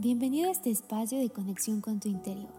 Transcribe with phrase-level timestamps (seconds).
[0.00, 2.52] Bienvenido a este espacio de conexión con tu interior.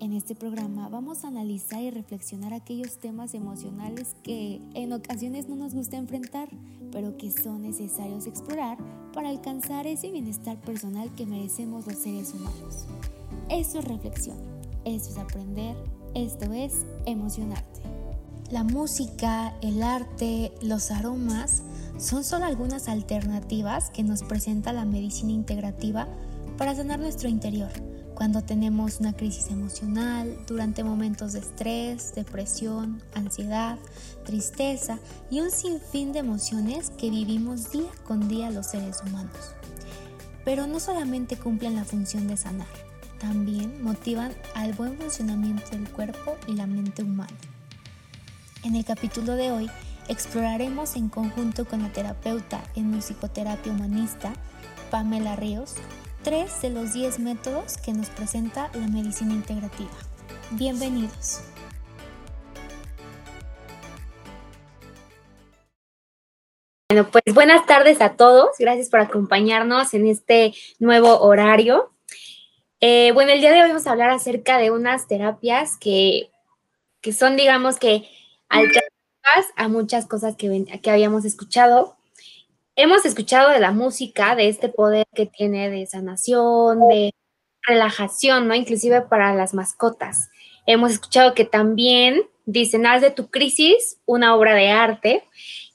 [0.00, 5.56] En este programa vamos a analizar y reflexionar aquellos temas emocionales que en ocasiones no
[5.56, 6.48] nos gusta enfrentar,
[6.90, 8.78] pero que son necesarios explorar
[9.12, 12.86] para alcanzar ese bienestar personal que merecemos los seres humanos.
[13.50, 14.38] Esto es reflexión,
[14.86, 15.76] esto es aprender,
[16.14, 17.82] esto es emocionarte.
[18.50, 21.62] La música, el arte, los aromas
[21.98, 26.08] son solo algunas alternativas que nos presenta la medicina integrativa
[26.56, 27.70] para sanar nuestro interior
[28.14, 33.78] cuando tenemos una crisis emocional, durante momentos de estrés, depresión, ansiedad,
[34.24, 34.98] tristeza
[35.30, 39.54] y un sinfín de emociones que vivimos día con día los seres humanos.
[40.44, 42.68] Pero no solamente cumplen la función de sanar,
[43.18, 47.36] también motivan al buen funcionamiento del cuerpo y la mente humana.
[48.62, 49.70] En el capítulo de hoy
[50.08, 54.32] exploraremos en conjunto con la terapeuta en musicoterapia humanista,
[54.90, 55.74] Pamela Ríos,
[56.22, 59.90] tres de los 10 métodos que nos presenta la medicina integrativa.
[60.52, 61.40] Bienvenidos.
[66.88, 68.50] Bueno, pues buenas tardes a todos.
[68.58, 71.92] Gracias por acompañarnos en este nuevo horario.
[72.80, 76.30] Eh, bueno, el día de hoy vamos a hablar acerca de unas terapias que,
[77.00, 78.08] que son, digamos que,
[78.48, 78.90] alternativas
[79.56, 81.96] a muchas cosas que, que habíamos escuchado
[82.76, 87.14] hemos escuchado de la música, de este poder que tiene de sanación, de
[87.62, 88.54] relajación, ¿no?
[88.54, 90.30] Inclusive para las mascotas.
[90.66, 95.24] Hemos escuchado que también dicen, haz de tu crisis una obra de arte.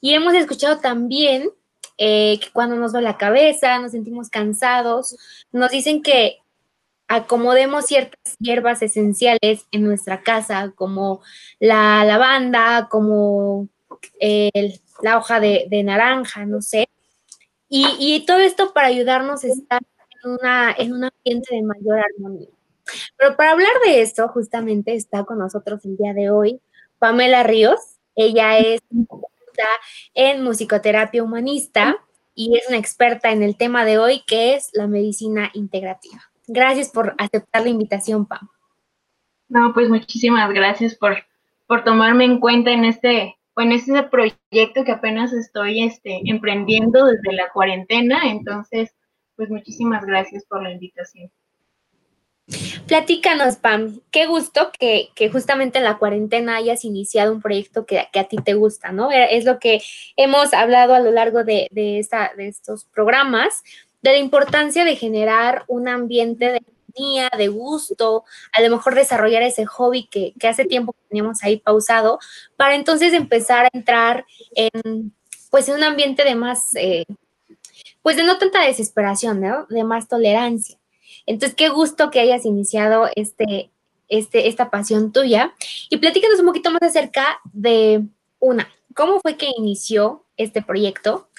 [0.02, 1.50] Y hemos escuchado también
[1.98, 5.18] eh, que cuando nos duele la cabeza, nos sentimos cansados,
[5.52, 6.40] nos dicen que
[7.08, 11.22] acomodemos ciertas hierbas esenciales en nuestra casa, como
[11.60, 13.70] la lavanda, como
[15.02, 16.90] la hoja de, naranja, no sé.
[17.70, 19.82] Y, todo esto para ayudarnos a estar
[20.78, 22.50] en, un ambiente de mayor armonía.
[23.18, 26.62] Pero para hablar de esto, justamente está con nosotros el día de hoy
[27.00, 27.80] Pamela Ríos.
[28.16, 28.82] Ella es
[30.14, 31.98] en musicoterapia humanista
[32.34, 36.22] y es una experta en el tema de hoy, que es la medicina integrativa.
[36.48, 38.48] Gracias por aceptar la invitación, Pam.
[39.50, 41.18] No, pues muchísimas gracias por,
[41.68, 47.08] por tomarme en cuenta en este bueno, es ese proyecto que apenas estoy este, emprendiendo
[47.08, 48.94] desde la cuarentena, entonces,
[49.36, 51.32] pues muchísimas gracias por la invitación.
[52.88, 58.24] Platícanos, Pam, qué gusto que, justamente en la cuarentena hayas iniciado un proyecto que, a
[58.26, 59.10] ti te gusta, ¿no?
[59.10, 59.82] Es lo que
[60.18, 63.64] hemos hablado a lo largo de, de, esta, de estos programas,
[64.04, 66.62] de la importancia de generar un ambiente de
[67.38, 72.20] de gusto, a lo mejor desarrollar ese hobby que, hace tiempo teníamos ahí pausado,
[72.56, 74.26] para entonces empezar a entrar
[74.56, 75.14] en,
[75.50, 77.06] pues, en un ambiente de más, eh,
[78.02, 79.66] pues de no tanta desesperación, ¿no?
[79.70, 80.78] De más tolerancia.
[81.26, 83.70] Entonces, qué gusto que hayas iniciado este,
[84.08, 85.54] este, esta pasión tuya.
[85.90, 88.04] Y platícanos un poquito más acerca de
[88.40, 91.30] una, ¿cómo fue que inició este proyecto?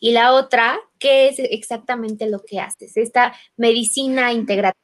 [0.00, 2.96] Y la otra, ¿qué es exactamente lo que haces?
[2.96, 4.83] Esta medicina integrativa.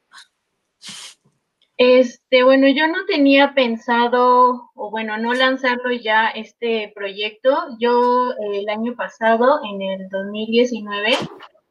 [1.77, 7.57] Este, bueno, yo no tenía pensado, o bueno, no lanzarlo ya este proyecto.
[7.79, 11.17] Yo el año pasado, en el 2019,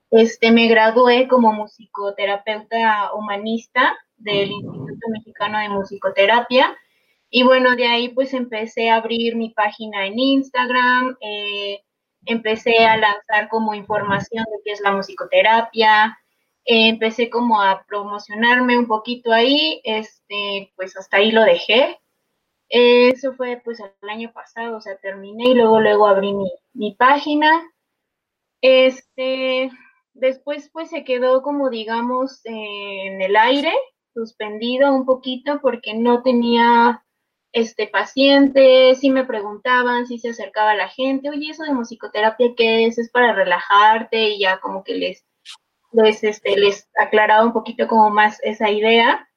[0.10, 6.76] este, me gradué como musicoterapeuta humanista del Instituto Mexicano de Musicoterapia.
[7.30, 11.84] Y bueno, de ahí pues empecé a abrir mi página en Instagram, eh,
[12.26, 16.18] empecé a lanzar como información de qué es la musicoterapia,
[16.70, 22.00] empecé como a promocionarme un poquito ahí, este, pues hasta ahí lo dejé.
[22.70, 26.32] Eso fue pues el año pasado, o sea, terminé y luego luego abrí
[26.74, 27.64] mi, página.
[28.62, 29.72] Este,
[30.14, 33.74] después pues se quedó como digamos en el aire,
[34.14, 37.04] suspendido un poquito porque no tenía
[37.52, 42.86] este paciente, si me preguntaban, si se acercaba la gente, oye, eso de musicoterapia, ¿qué
[42.86, 43.00] es?
[43.00, 45.26] Es para relajarte y ya como que les
[45.92, 49.28] les, este, les aclaraba un poquito como más esa idea.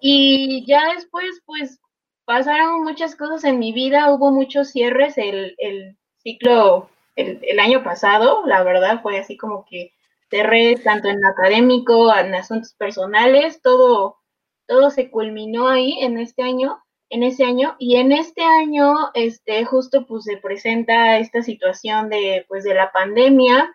[0.00, 1.80] Y ya después, pues,
[2.24, 7.82] pasaron muchas cosas en mi vida, hubo muchos cierres el, el ciclo el, el, año
[7.82, 9.92] pasado, la verdad fue así como que
[10.28, 14.18] cerré tanto en académico, en asuntos personales, todo,
[14.66, 19.64] todo se culminó ahí en este año, en ese año, y en este año, este,
[19.64, 23.74] justo pues se presenta esta situación de, pues, de la pandemia,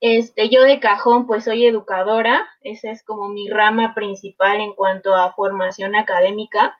[0.00, 5.14] este, yo de cajón, pues soy educadora, esa es como mi rama principal en cuanto
[5.14, 6.78] a formación académica.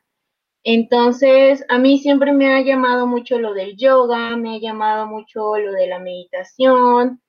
[0.65, 5.56] Entonces, a mí siempre me ha llamado mucho lo del yoga, me ha llamado mucho
[5.56, 7.20] lo de la meditación.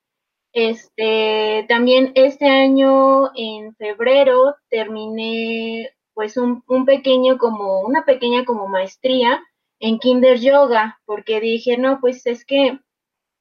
[0.53, 8.67] Este, también este año, en febrero, terminé pues un, un pequeño como, una pequeña como
[8.67, 9.41] maestría
[9.79, 12.79] en Kinder Yoga, porque dije, no, pues es que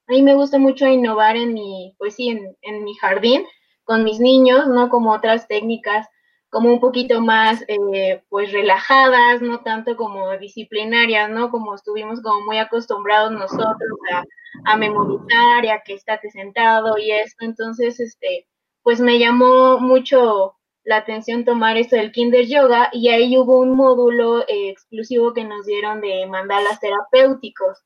[0.09, 3.45] a mí me gusta mucho innovar en mi, pues sí, en, mi jardín
[3.85, 6.07] con mis niños, no como otras técnicas
[6.51, 11.51] como un poquito más, eh, pues, relajadas, no tanto como disciplinarias, ¿no?
[11.51, 14.25] Como estuvimos como muy acostumbrados nosotros a,
[14.65, 17.45] a memorizar y a que estate sentado y esto.
[17.45, 18.47] Entonces, este,
[18.83, 23.77] pues me llamó mucho la atención tomar esto del Kinder Yoga y ahí hubo un
[23.77, 27.85] módulo eh, exclusivo que nos dieron de mandalas terapéuticos.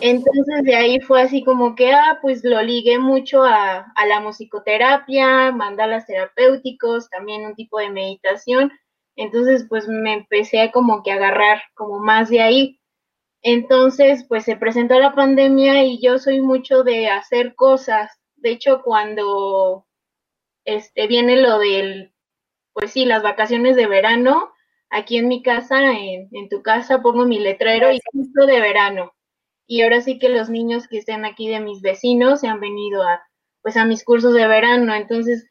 [0.00, 4.20] Entonces de ahí fue así como que, ah, pues lo ligué mucho a, a la
[4.20, 8.72] musicoterapia, mandalas terapéuticos, también un tipo de meditación.
[9.16, 12.80] Entonces pues me empecé como que a agarrar como más de ahí.
[13.42, 18.10] Entonces pues se presentó la pandemia y yo soy mucho de hacer cosas.
[18.36, 19.86] De hecho cuando
[20.64, 22.14] este viene lo del,
[22.72, 24.52] pues sí, las vacaciones de verano,
[24.90, 29.12] aquí en mi casa, en, en tu casa pongo mi letrero y justo de verano
[29.66, 33.02] y ahora sí que los niños que estén aquí de mis vecinos se han venido
[33.02, 33.22] a
[33.62, 35.48] pues a mis cursos de verano, entonces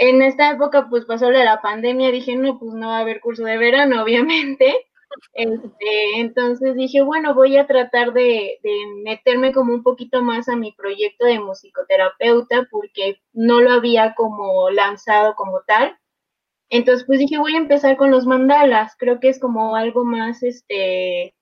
[0.00, 3.44] en esta época pues pasó la pandemia, dije, no, pues no va a haber curso
[3.44, 4.74] de verano, obviamente.
[5.34, 8.72] Este, entonces dije, bueno, voy a tratar de, de,
[9.02, 14.70] meterme como un poquito más a mi proyecto de musicoterapeuta porque no lo había como
[14.70, 15.98] lanzado como tal.
[16.70, 20.42] Entonces pues dije, voy a empezar con los mandalas, creo que es como algo más,
[20.44, 21.34] este,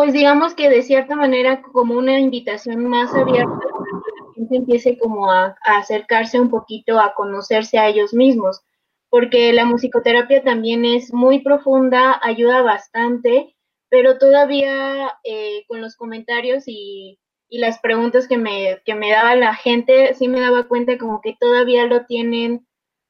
[0.00, 4.56] pues digamos que de cierta manera como una invitación más abierta para que la gente
[4.56, 8.62] empiece como a, a, acercarse un poquito a conocerse a ellos mismos,
[9.10, 13.54] porque la musicoterapia también es muy profunda, ayuda bastante,
[13.90, 17.18] pero todavía eh, con los comentarios y,
[17.50, 21.20] y las preguntas que me, que me daba la gente, sí me daba cuenta como
[21.20, 22.66] que todavía lo tienen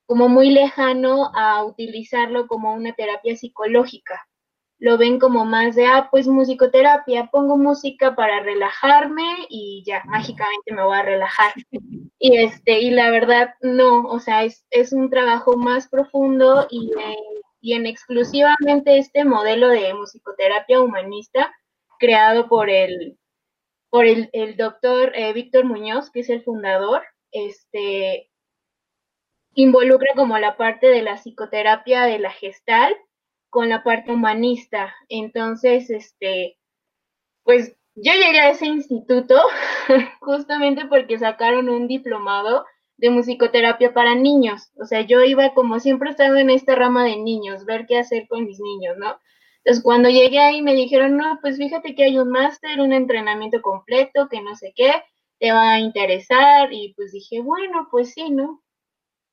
[0.06, 4.26] como muy lejano a utilizarlo como una terapia psicológica
[4.81, 10.73] lo ven como más de, ah, pues musicoterapia, pongo música para relajarme y ya, mágicamente
[10.73, 11.53] me voy a relajar.
[12.19, 16.91] Y este, y la verdad, no, o sea, es, es un trabajo más profundo y,
[17.61, 21.55] y en exclusivamente este modelo de musicoterapia humanista
[21.99, 23.19] creado por el,
[23.91, 27.03] por el, el doctor eh, Víctor Muñoz, que es el fundador,
[27.33, 28.31] este,
[29.55, 32.97] involucra como la parte de la psicoterapia de la gestal
[33.50, 34.94] con la parte humanista.
[35.08, 36.58] Entonces, este,
[37.44, 39.37] pues yo llegué a ese instituto
[40.20, 42.64] justamente porque sacaron un diplomado
[42.97, 44.70] de musicoterapia para niños.
[44.76, 48.26] O sea, yo iba como siempre estado en esta rama de niños, ver qué hacer
[48.29, 49.19] con mis niños, ¿no?
[49.64, 53.61] Entonces, cuando llegué ahí me dijeron, no, pues fíjate que hay un máster, un entrenamiento
[53.61, 54.93] completo, que no sé qué,
[55.38, 56.73] te va a interesar.
[56.73, 58.62] Y pues dije, bueno, pues sí, ¿no?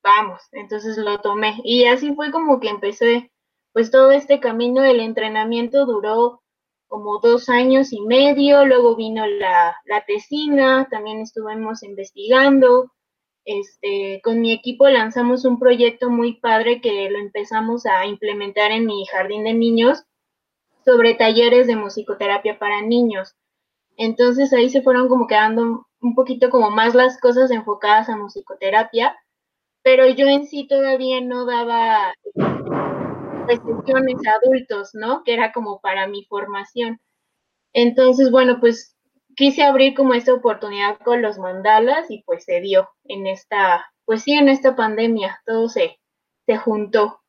[0.02, 0.42] Vamos.
[0.52, 1.60] Entonces lo tomé.
[1.64, 3.30] Y así fue como que empecé
[3.78, 6.42] pues todo este camino del entrenamiento duró
[6.88, 12.90] como dos años y medio, luego vino la, la tesina, también estuvimos investigando,
[13.44, 18.84] este, con mi equipo lanzamos un proyecto muy padre que lo empezamos a implementar en
[18.84, 20.02] mi jardín de niños
[20.84, 23.36] sobre talleres de musicoterapia para niños.
[23.96, 29.16] Entonces ahí se fueron como quedando un poquito como más las cosas enfocadas a musicoterapia,
[29.84, 32.12] pero yo en sí todavía no daba
[33.56, 35.22] sesiones adultos, ¿no?
[35.24, 37.00] Que era como para mi formación.
[37.72, 38.96] Entonces, bueno, pues
[39.36, 44.22] quise abrir como esta oportunidad con los mandalas y pues se dio en esta, pues
[44.22, 45.98] sí, en esta pandemia, todo se,
[46.46, 47.20] se juntó.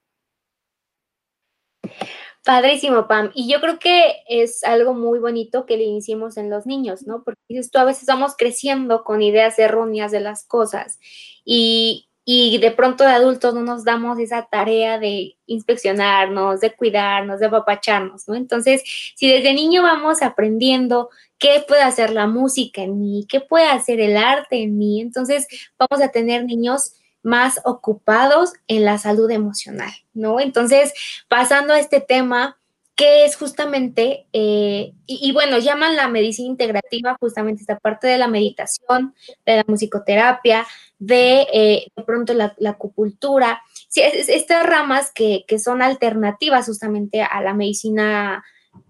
[2.44, 3.32] Padrísimo, Pam.
[3.36, 7.24] Y yo creo que es algo muy bonito que le iniciemos en los niños, ¿no?
[7.24, 7.40] Porque
[7.72, 10.98] tú, a veces estamos creciendo con ideas erróneas de las cosas
[11.46, 17.40] y, y de pronto de adultos no nos damos esa tarea de inspeccionarnos, de cuidarnos,
[17.40, 18.36] de apapacharnos, ¿no?
[18.36, 18.84] Entonces,
[19.16, 21.10] si desde niño vamos aprendiendo
[21.40, 25.48] qué puede hacer la música en mí, qué puede hacer el arte en mí, entonces
[25.80, 26.94] vamos a tener niños
[27.24, 30.40] más ocupados en la salud emocional, ¿no?
[30.40, 30.94] Entonces,
[31.30, 32.60] pasando a este tema,
[33.00, 38.28] que es justamente, eh, y, bueno, llaman la medicina integrativa justamente esta parte de la
[38.28, 39.16] meditación,
[39.46, 43.62] de la musicoterapia, de eh, pronto la, acupuntura,
[43.96, 48.44] es, es, estas ramas que, que, son alternativas justamente a la medicina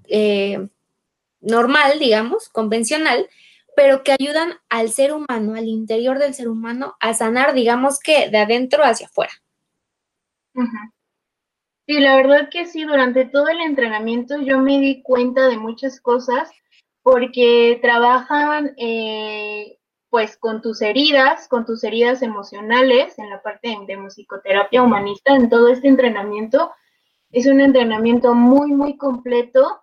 [0.05, 0.67] eh,
[1.39, 3.29] normal, digamos, convencional,
[3.75, 8.27] pero que ayudan al ser humano, al interior del ser humano, a sanar, digamos que
[8.31, 9.33] de adentro hacia afuera.
[11.89, 15.99] Sí, la verdad que sí, durante todo el entrenamiento yo me di cuenta de muchas
[15.99, 16.51] cosas
[17.01, 19.79] porque trabajan eh,
[20.11, 25.49] pues con tus heridas, con tus heridas emocionales en la parte de, musicoterapia humanista, en
[25.49, 26.71] todo este entrenamiento.
[27.31, 29.81] Es un entrenamiento muy, muy completo.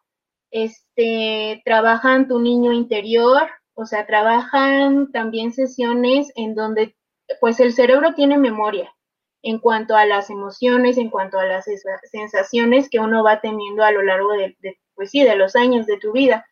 [0.53, 6.95] Este, trabajan tu niño interior, o sea, trabajan también sesiones en donde
[7.41, 8.96] pues el cerebro tiene memoria
[9.43, 11.67] en cuanto a las emociones, en cuanto a las
[12.11, 15.87] sensaciones que uno va teniendo a lo largo de, de pues sí, de los años
[15.87, 16.45] de tu vida.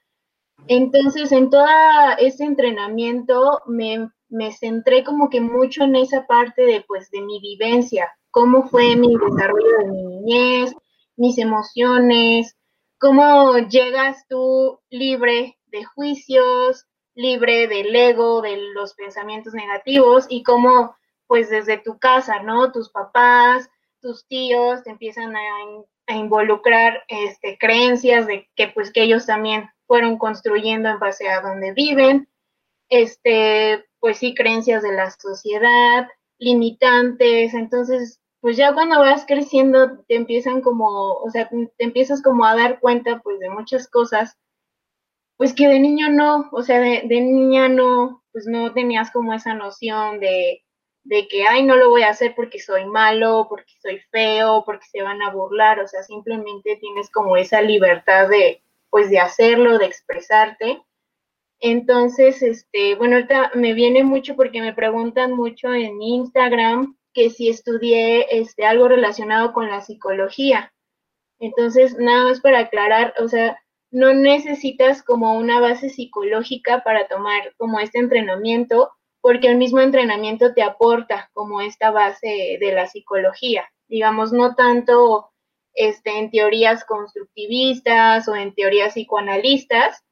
[0.69, 1.67] Entonces, en todo
[2.19, 4.11] ese entrenamiento me,
[4.53, 9.14] centré como que mucho en esa parte de, pues, de mi vivencia, cómo fue mi
[9.17, 10.75] desarrollo de mi niñez,
[11.17, 12.57] mis emociones,
[12.99, 20.97] cómo llegas tú libre de juicios, libre del ego, de los pensamientos negativos y cómo,
[21.26, 22.73] pues, desde tu casa, ¿no?
[22.73, 23.69] Tus papás,
[24.00, 25.40] tus tíos te empiezan a,
[26.07, 31.73] involucrar este, creencias de que, pues, que ellos también fueron construyendo en base a donde
[31.73, 32.28] viven,
[32.90, 36.07] este, pues sí, creencias de la sociedad,
[36.38, 42.45] limitantes, entonces, pues ya cuando vas creciendo te empiezan como, o sea, te empiezas como
[42.45, 44.37] a dar cuenta pues de muchas cosas,
[45.38, 49.33] pues que de niño no, o sea, de, de niña no, pues no tenías como
[49.33, 50.63] esa noción de,
[51.04, 54.87] de que, ay, no lo voy a hacer porque soy malo, porque soy feo, porque
[54.87, 59.78] se van a burlar, o sea, simplemente tienes como esa libertad de, pues de hacerlo,
[59.78, 60.82] de expresarte.
[61.61, 67.49] Entonces, este, bueno, ahorita me viene mucho porque me preguntan mucho en Instagram que si
[67.49, 70.73] estudié este, algo relacionado con la psicología.
[71.38, 73.58] Entonces, nada más para aclarar, o sea,
[73.90, 78.90] no necesitas como una base psicológica para tomar como este entrenamiento,
[79.25, 83.64] porque el mismo entrenamiento te aporta como esta base de la psicología.
[83.88, 85.31] Digamos, no tanto
[85.73, 90.04] este, en teorías constructivistas o en teorías psicoanalistas,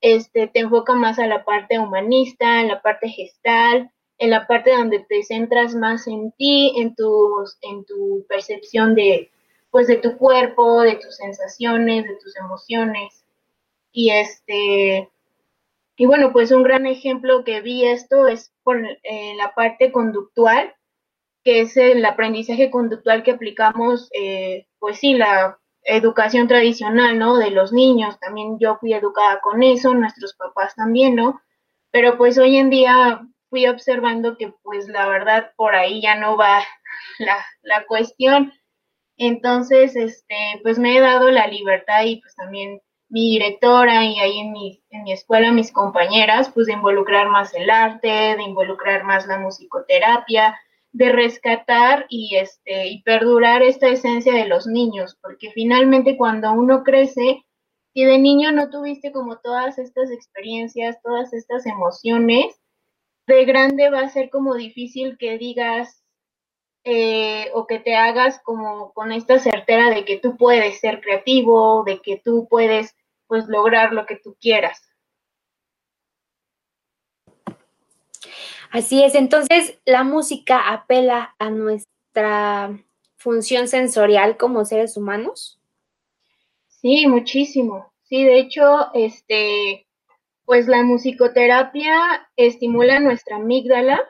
[0.00, 4.74] este, te enfoca más a la parte humanista, en la parte gestal, en la parte
[4.74, 9.30] donde te centras más en ti, en, tus, en tu percepción de,
[9.70, 13.26] pues, de tu cuerpo, de tus sensaciones, de tus emociones.
[13.92, 15.10] Y este,
[15.96, 20.74] y bueno, pues un gran ejemplo que vi esto es por la parte conductual,
[21.44, 27.36] que es el aprendizaje conductual que aplicamos, eh, pues sí, la educación tradicional, ¿no?
[27.36, 31.40] De los niños, también yo fui educada con eso, nuestros papás también, ¿no?
[31.90, 36.36] Pero pues hoy en día fui observando que pues la verdad por ahí ya no
[36.36, 36.60] va
[37.18, 38.52] la, la cuestión.
[39.18, 42.80] Entonces, este, pues me he dado la libertad y pues también
[43.14, 47.54] mi directora y ahí en mi, en mi escuela mis compañeras, pues de involucrar más
[47.54, 50.58] el arte, de involucrar más la musicoterapia,
[50.90, 56.82] de rescatar y, este, y perdurar esta esencia de los niños, porque finalmente cuando uno
[56.82, 57.44] crece,
[57.92, 62.60] si de niño no tuviste como todas estas experiencias, todas estas emociones,
[63.28, 66.02] de grande va a ser como difícil que digas
[66.82, 71.84] eh, o que te hagas como con esta certera de que tú puedes ser creativo,
[71.84, 74.82] de que tú puedes pues lograr lo que tú quieras.
[78.70, 82.76] Así es, entonces la música apela a nuestra
[83.16, 85.60] función sensorial como seres humanos.
[86.66, 87.92] Sí, muchísimo.
[88.02, 89.86] Sí, de hecho, este,
[90.44, 94.00] pues la musicoterapia estimula nuestra amígdala,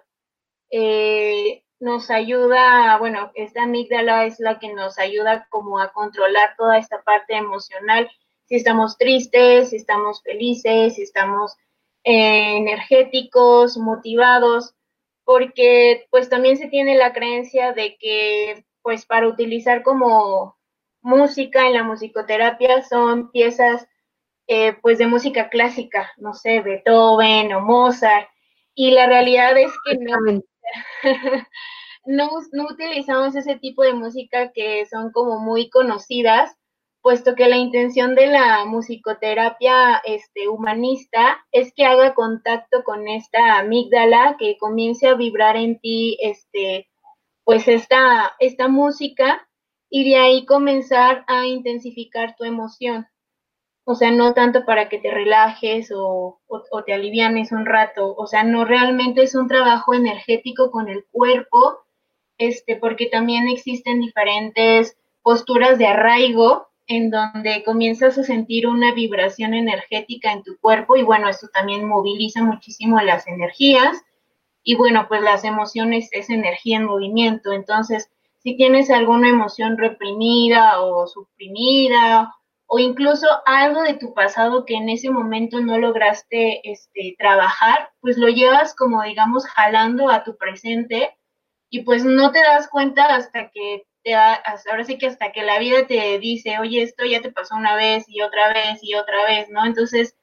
[0.70, 6.78] eh, nos ayuda, bueno, esta amígdala es la que nos ayuda como a controlar toda
[6.78, 8.10] esta parte emocional,
[8.46, 11.56] si estamos tristes, si estamos felices, si estamos
[12.04, 14.74] eh, energéticos, motivados,
[15.24, 20.58] porque pues también se tiene la creencia de que pues para utilizar como
[21.00, 23.86] música en la musicoterapia son piezas
[24.46, 28.28] eh, pues de música clásica, no sé, Beethoven o Mozart,
[28.74, 30.42] y la realidad es que no,
[32.04, 36.54] no, no utilizamos ese tipo de música que son como muy conocidas
[37.04, 43.58] puesto que la intención de la musicoterapia este, humanista es que haga contacto con esta
[43.58, 46.88] amígdala, que comience a vibrar en ti este,
[47.44, 49.46] pues esta, esta música
[49.90, 53.06] y de ahí comenzar a intensificar tu emoción.
[53.84, 58.26] O sea, no tanto para que te relajes o, o, te alivianes un rato, o
[58.26, 61.80] sea, no realmente es un trabajo energético con el cuerpo,
[62.38, 69.54] este, porque también existen diferentes posturas de arraigo en donde comienzas a sentir una vibración
[69.54, 74.02] energética en tu cuerpo y bueno, esto también moviliza muchísimo las energías.
[74.62, 78.10] Y bueno, pues las emociones es energía en movimiento, entonces
[78.44, 82.34] si tienes alguna emoción reprimida o suprimida
[82.66, 88.18] o incluso algo de tu pasado que en ese momento no lograste este, trabajar, pues
[88.18, 91.16] lo llevas como digamos jalando a tu presente
[91.70, 95.86] y pues no te das cuenta hasta que ahora sí que hasta que la vida
[95.86, 99.48] te dice, oye, esto ya te pasó una vez y otra vez y otra vez,
[99.48, 99.64] ¿no?
[99.64, 100.16] Entonces,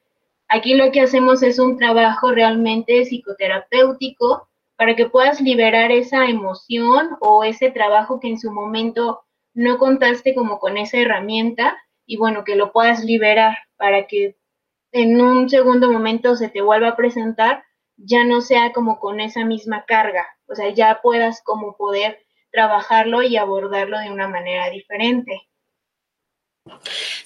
[0.48, 7.16] aquí lo que hacemos es un trabajo realmente psicoterapéutico para que puedas liberar esa emoción
[7.20, 9.22] o ese trabajo que en su momento
[9.54, 14.36] no contaste como con esa herramienta y bueno, que lo puedas liberar para que
[14.92, 17.64] en un segundo momento se te vuelva a presentar,
[17.96, 22.21] ya no sea como con esa misma carga, o sea, ya puedas como poder
[22.52, 25.48] trabajarlo y abordarlo de una manera diferente.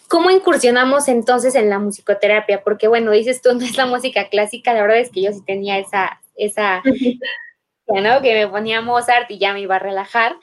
[0.09, 2.63] ¿Cómo incursionamos entonces en la musicoterapia?
[2.63, 5.43] Porque bueno, dices tú, no es la música clásica, la verdad es que yo sí
[5.45, 6.83] tenía esa, esa,
[7.87, 8.23] ¿no?
[8.23, 10.37] Que me ponía Mozart y ya me iba a relajar,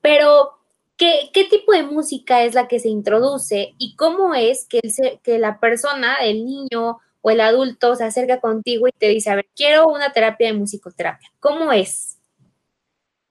[0.00, 0.52] pero
[0.96, 4.80] ¿qué, tipo de música es la que se introduce y cómo es que,
[5.22, 9.34] que la persona, el niño o el adulto se acerca contigo y te dice, a
[9.34, 11.30] ver, quiero una terapia de musicoterapia?
[11.38, 12.18] ¿Cómo es?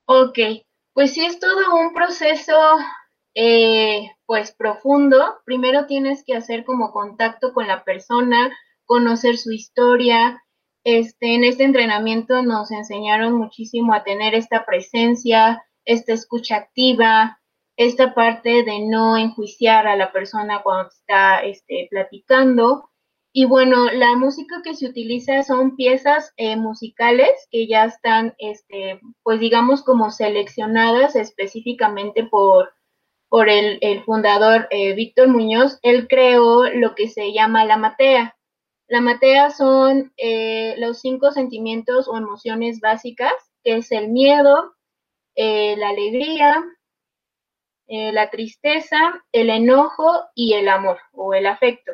[0.06, 0.40] Ok,
[1.00, 2.60] pues sí es todo un proceso
[3.34, 5.40] eh, pues profundo.
[5.46, 8.52] Primero tienes que hacer como contacto con la persona,
[8.84, 10.44] conocer su historia.
[10.84, 17.40] Este, en este entrenamiento nos enseñaron muchísimo a tener esta presencia, esta escucha activa,
[17.78, 22.89] esta parte de no enjuiciar a la persona cuando está este, platicando.
[23.40, 29.00] Y bueno, la música que se utiliza son piezas eh, musicales que ya están, este,
[29.24, 32.74] pues digamos, como seleccionadas específicamente por,
[33.30, 35.80] por el, fundador eh, Víctor Muñoz.
[35.84, 38.36] Él creó lo que se llama la matea.
[38.90, 43.32] La matea son eh, los cinco sentimientos o emociones básicas,
[43.64, 44.76] que es el miedo,
[45.38, 46.62] la alegría,
[47.88, 51.94] la tristeza, el enojo y el amor o el afecto.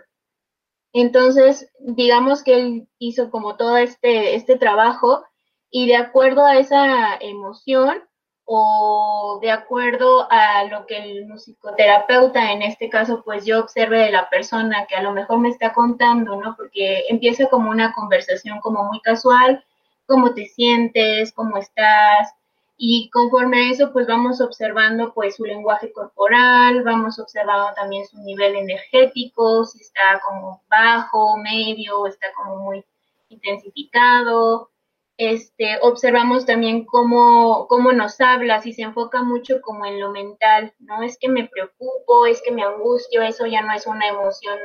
[0.98, 5.26] Entonces, digamos que él hizo como todo este, este trabajo
[5.70, 8.02] y de acuerdo a esa emoción
[8.46, 14.12] o de acuerdo a lo que el musicoterapeuta, en este caso, pues yo observe de
[14.14, 16.56] la persona que a lo mejor me está contando, ¿no?
[16.56, 19.66] Porque empieza como una conversación como muy casual,
[20.06, 22.34] cómo te sientes, cómo estás,
[22.78, 28.18] y conforme a eso, pues vamos observando pues su lenguaje corporal, vamos observando también su
[28.20, 32.84] nivel energético, si está como bajo, medio, está como muy
[33.30, 34.70] intensificado.
[35.18, 40.74] Este, observamos también cómo, cómo nos habla, si se enfoca mucho como en lo mental,
[40.80, 41.02] ¿no?
[41.04, 44.60] Es que me preocupo, es que me angustio, eso ya no es una emoción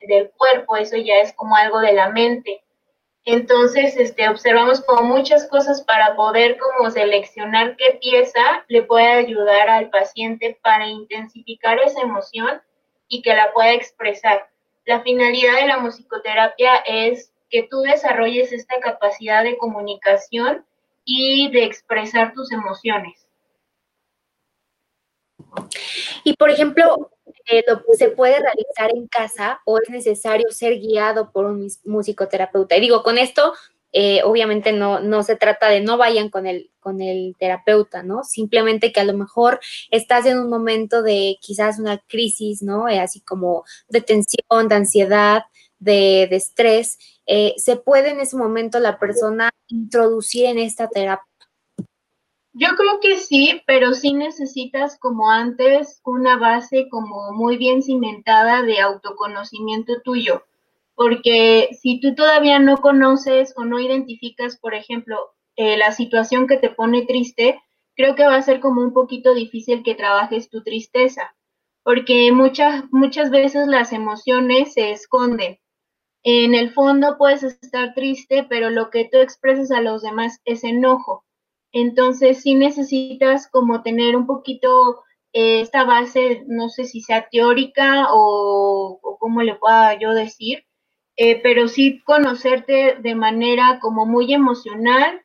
[0.00, 2.64] del cuerpo, eso ya es como algo de la mente.
[3.24, 9.68] Entonces, este, observamos como muchas cosas para poder como seleccionar qué pieza le puede ayudar
[9.68, 12.60] al paciente para intensificar esa emoción
[13.06, 14.48] y que la pueda expresar.
[14.86, 20.66] La finalidad de la musicoterapia es que tú desarrolles esta capacidad de comunicación
[21.04, 23.28] y de expresar tus emociones.
[26.24, 27.10] Y por ejemplo,
[27.46, 27.64] eh,
[27.96, 32.76] se puede realizar en casa o es necesario ser guiado por un musicoterapeuta.
[32.76, 33.52] Y digo, con esto,
[33.92, 38.24] eh, obviamente no, no se trata de no vayan con el, con el terapeuta, ¿no?
[38.24, 42.88] Simplemente que a lo mejor estás en un momento de quizás una crisis, ¿no?
[42.88, 45.42] Eh, así como de tensión, de ansiedad,
[45.78, 46.98] de, de estrés.
[47.56, 51.31] se puede en ese momento la persona introducir en esta terapia
[52.54, 58.62] yo creo que sí, pero sí necesitas como antes una base como muy bien cimentada
[58.62, 60.44] de autoconocimiento tuyo,
[60.94, 65.18] porque si tú todavía no conoces o no identificas, por ejemplo,
[65.56, 67.60] eh, la situación que te pone triste,
[67.96, 71.34] creo que va a ser como un poquito difícil que trabajes tu tristeza,
[71.82, 75.58] porque muchas, muchas veces las emociones se esconden.
[76.22, 80.64] En el fondo puedes estar triste, pero lo que tú expresas a los demás es
[80.64, 81.24] enojo.
[81.72, 88.08] Entonces sí necesitas como tener un poquito eh, esta base, no sé si sea teórica
[88.12, 90.64] o, o cómo le pueda yo decir,
[91.16, 95.22] eh, pero sí conocerte de manera como muy emocional,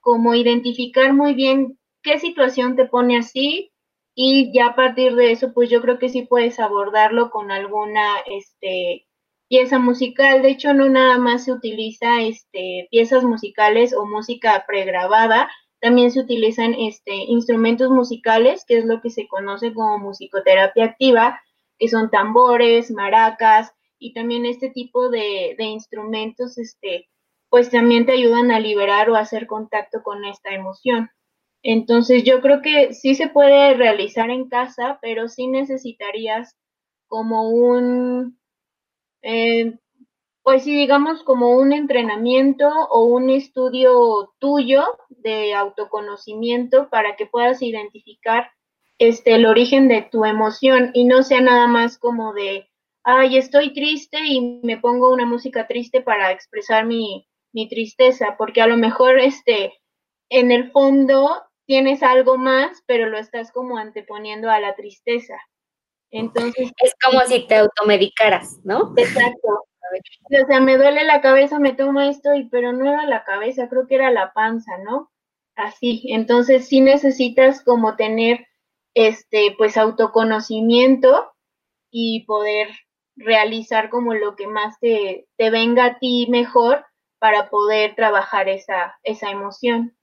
[0.00, 3.70] como identificar muy bien qué situación te pone así
[4.14, 8.18] y ya a partir de eso, pues yo creo que sí puedes abordarlo con alguna
[8.26, 9.06] este,
[9.48, 10.42] pieza musical.
[10.42, 15.50] De hecho, no nada más se utiliza este, piezas musicales o música pregrabada,
[15.80, 21.40] también se utilizan este, instrumentos musicales, que es lo que se conoce como musicoterapia activa,
[21.78, 27.08] que son tambores, maracas y también este tipo de, instrumentos, este,
[27.48, 31.10] pues también te ayudan a liberar o hacer contacto con esta emoción.
[31.62, 36.56] Entonces yo creo que sí se puede realizar en casa, pero sí necesitarías
[37.06, 38.38] como un,
[39.22, 39.78] eh,
[40.42, 47.62] pues sí, digamos como un entrenamiento o un estudio tuyo de autoconocimiento para que puedas
[47.62, 48.50] identificar
[48.98, 52.68] este, el origen de tu emoción y no sea nada más como de,
[53.02, 58.62] ay, estoy triste y me pongo una música triste para expresar mi, mi tristeza, porque
[58.62, 59.74] a lo mejor este,
[60.30, 65.34] en el fondo tienes algo más, pero lo estás como anteponiendo a la tristeza.
[66.10, 66.72] Entonces.
[66.82, 68.92] Es como si te automedicaras, ¿no?
[68.96, 69.64] Exacto.
[70.42, 73.68] O sea, me duele la cabeza, me tomo esto, y, pero no era la cabeza,
[73.68, 75.10] creo que era la panza, ¿no?
[75.56, 76.04] Así.
[76.08, 78.46] Entonces sí necesitas como tener
[78.94, 81.32] este, pues autoconocimiento
[81.90, 82.68] y poder
[83.16, 86.84] realizar como lo que más te, te venga a ti mejor
[87.18, 89.96] para poder trabajar esa, esa emoción.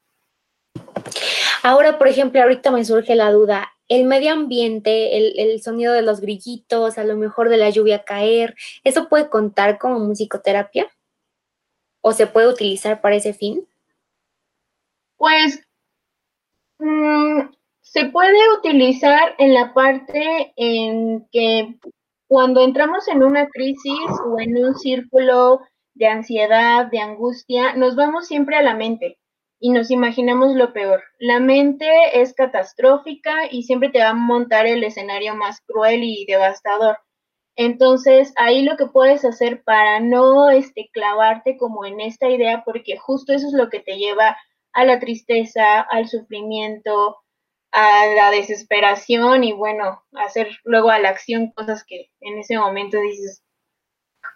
[1.64, 6.02] Ahora, por ejemplo, ahorita me surge la duda, el medio ambiente, el, el, sonido de
[6.02, 10.90] los grillitos, a lo mejor de la lluvia caer, ¿eso puede contar como musicoterapia?
[12.02, 13.68] ¿O se puede utilizar para ese fin?
[15.18, 15.62] Pues
[16.80, 17.50] mmm,
[17.82, 21.76] se puede utilizar en la parte en que
[22.28, 25.62] cuando entramos en una crisis o en un círculo
[25.94, 29.18] de ansiedad, de angustia, nos vamos siempre a la mente
[29.60, 31.04] y nos imaginamos lo peor.
[31.20, 31.88] La mente
[32.22, 36.98] es catastrófica y siempre te va a montar el escenario más cruel y devastador.
[37.56, 42.98] Entonces, ahí lo que puedes hacer para no este, clavarte como en esta idea, porque
[42.98, 44.38] justo eso es lo que te lleva
[44.74, 47.18] a la tristeza, al sufrimiento,
[47.72, 53.00] a la desesperación y bueno, hacer luego a la acción cosas que en ese momento
[53.00, 53.44] dices,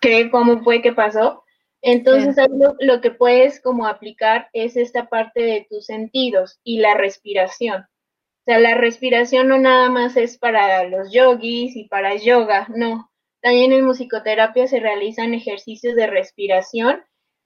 [0.01, 0.31] ¿qué?
[0.31, 1.43] ¿Cómo fue que pasó?
[1.81, 2.35] Entonces
[2.79, 7.81] lo, que puedes como aplicar es esta parte de tus sentidos y la respiración.
[7.81, 13.11] O sea, la respiración no nada más es para los yogis y para yoga, no.
[13.41, 17.03] También en musicoterapia se realizan ejercicios de respiración,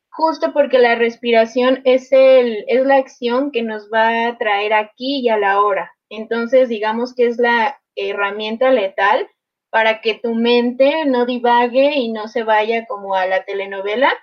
[0.10, 5.22] justo porque la respiración es, el, es la acción que nos va a traer aquí
[5.22, 5.94] y a la hora.
[6.10, 9.28] Entonces, digamos que es la herramienta letal
[9.70, 14.14] para que tu mente no divague y no se vaya como a la telenovela,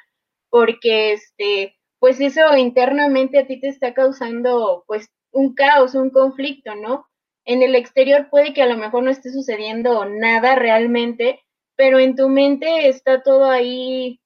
[0.51, 6.75] porque este, pues eso internamente a ti te está causando pues un caos, un conflicto,
[6.75, 7.07] ¿no?
[7.45, 11.41] En el exterior puede que a lo mejor no esté sucediendo nada realmente,
[11.77, 14.21] pero en tu mente está todo ahí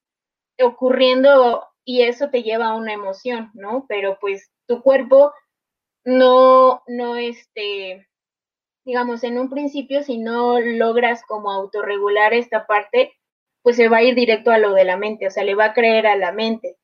[0.61, 3.87] ocurriendo y eso te lleva a una emoción, ¿no?
[3.89, 5.33] Pero pues tu cuerpo
[6.05, 8.07] no, no, este,
[8.87, 13.13] digamos, en un principio, si no logras como autorregular esta parte,
[13.63, 15.67] pues se va a ir directo a lo de la mente, o sea, le va
[15.67, 16.77] a creer a la mente,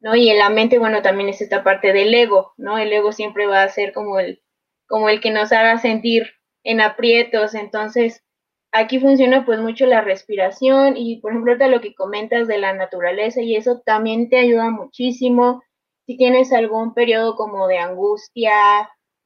[0.00, 0.16] ¿no?
[0.16, 2.78] Y en la mente, bueno, también es esta parte del ego, ¿no?
[2.78, 4.42] El ego siempre va a ser como el,
[4.88, 6.30] como el que nos haga sentir
[6.64, 8.24] en aprietos, entonces
[8.72, 12.72] aquí funciona pues mucho la respiración y por ejemplo ahorita lo que comentas de la
[12.72, 15.62] naturaleza y eso también te ayuda muchísimo.
[16.06, 18.54] Si tienes algún periodo como de angustia,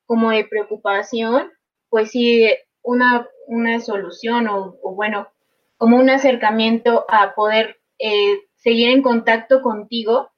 [0.06, 1.50] como de preocupación,
[1.94, 2.44] pues sí,
[2.82, 5.28] una, una solución o, bueno,
[5.76, 10.32] como un acercamiento a poder eh, seguir en contacto contigo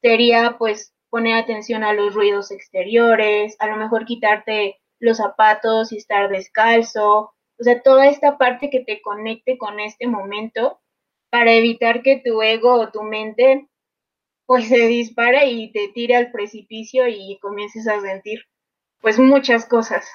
[0.00, 5.96] sería pues poner atención a los ruidos exteriores, a lo mejor quitarte los zapatos y
[5.96, 10.78] estar descalzo, o sea, toda esta parte que te conecte con este momento
[11.30, 13.68] para evitar que tu ego o tu mente
[14.46, 18.44] pues se dispare y te tire al precipicio y comiences a sentir
[19.00, 20.06] pues muchas cosas.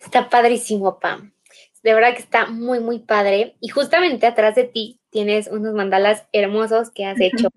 [0.00, 1.34] Está padrísimo, Pam
[1.84, 3.56] de verdad que está muy, muy padre.
[3.60, 7.48] Y justamente atrás de ti tienes unos mandalas hermosos que has hecho.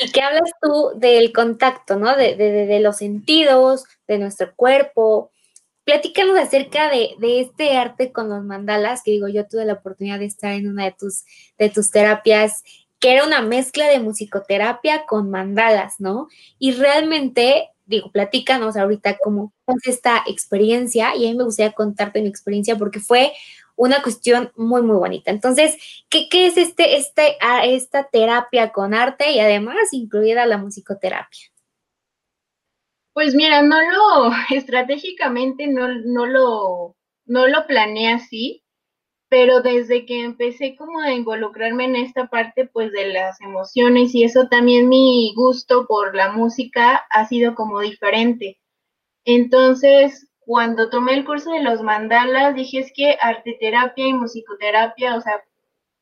[0.00, 2.16] y que hablas tú del contacto, ¿no?
[2.16, 5.32] De, de, los sentidos, de nuestro cuerpo.
[5.84, 10.20] Platícanos acerca de, de, este arte con los mandalas, que digo, yo tuve la oportunidad
[10.20, 11.24] de estar en una de tus,
[11.58, 12.62] de tus terapias,
[13.00, 16.28] que era una mezcla de musicoterapia con mandalas, ¿no?
[16.60, 22.20] Y realmente digo, platícanos ahorita cómo fue esta experiencia y a mí me gustaría contarte
[22.20, 23.32] mi experiencia porque fue
[23.76, 25.30] una cuestión muy, muy bonita.
[25.30, 25.76] Entonces,
[26.10, 31.46] ¿qué, qué es este, este, esta terapia con arte y además incluida la musicoterapia?
[33.14, 38.62] Pues mira, no lo, estratégicamente no, no lo, no lo planeé así,
[39.28, 44.24] pero desde que empecé como a involucrarme en esta parte pues de las emociones y
[44.24, 48.58] eso también mi gusto por la música ha sido como diferente.
[49.24, 55.16] Entonces, cuando tomé el curso de los mandalas, dije es que arte terapia y musicoterapia,
[55.16, 55.44] o sea,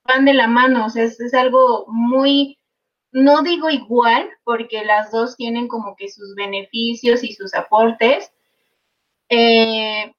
[0.04, 2.58] van de la mano, o sea, es, es algo muy,
[3.10, 8.30] no digo igual, porque las dos tienen como que sus beneficios y sus aportes,
[9.28, 10.14] eh,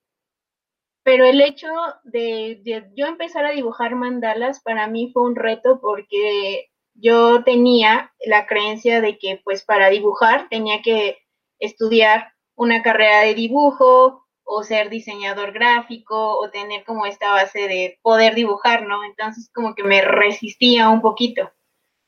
[1.08, 1.70] pero el hecho
[2.04, 2.62] de,
[2.94, 9.00] yo empezar a dibujar mandalas para mí fue un reto porque yo tenía la creencia
[9.00, 11.18] de que pues para dibujar tenía que
[11.60, 18.00] estudiar una carrera de dibujo o ser diseñador gráfico o tener como esta base de
[18.02, 19.06] poder dibujar, ¿no?
[19.06, 21.50] Entonces como que me resistía un poquito.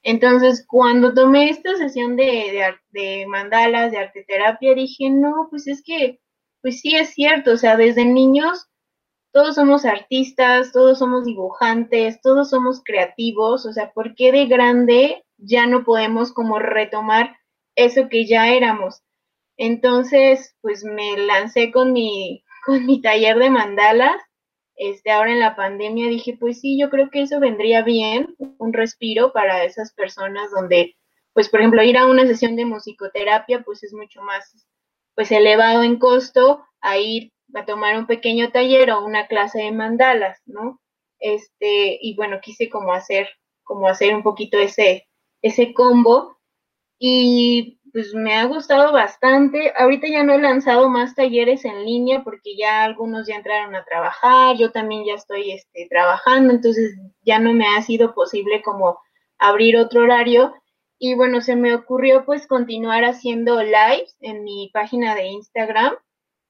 [0.03, 5.81] Entonces cuando tomé esta sesión de, de, mandalas, de arte terapia, dije, no, pues es
[5.85, 6.19] que,
[6.61, 8.68] pues sí es cierto, o sea, desde niños
[9.31, 15.23] todos somos artistas, todos somos dibujantes, todos somos creativos, o sea, ¿por qué de grande
[15.37, 17.37] ya no podemos como retomar
[17.75, 19.01] eso que ya éramos?
[19.57, 24.21] Entonces, pues me lancé con mi, con mi taller de mandalas.
[24.75, 28.71] Este, ahora en la pandemia dije, pues sí, yo creo que eso vendría bien, un
[28.71, 30.95] respiro para esas personas donde,
[31.33, 34.65] pues por ejemplo, ir a una sesión de musicoterapia, pues es mucho más,
[35.15, 39.71] pues elevado en costo a ir a tomar un pequeño taller o una clase de
[39.71, 40.79] mandalas, ¿no?
[41.19, 43.29] Este, y bueno, quise como hacer,
[43.63, 45.07] como hacer un poquito ese,
[45.41, 46.37] ese combo.
[46.99, 49.73] Y pues me ha gustado bastante.
[49.77, 53.85] Ahorita ya no he lanzado más talleres en línea porque ya algunos ya entraron a
[53.85, 58.99] trabajar, yo también ya estoy este, trabajando, entonces ya no me ha sido posible como
[59.37, 60.53] abrir otro horario.
[60.99, 65.95] Y bueno, se me ocurrió pues continuar haciendo lives en mi página de Instagram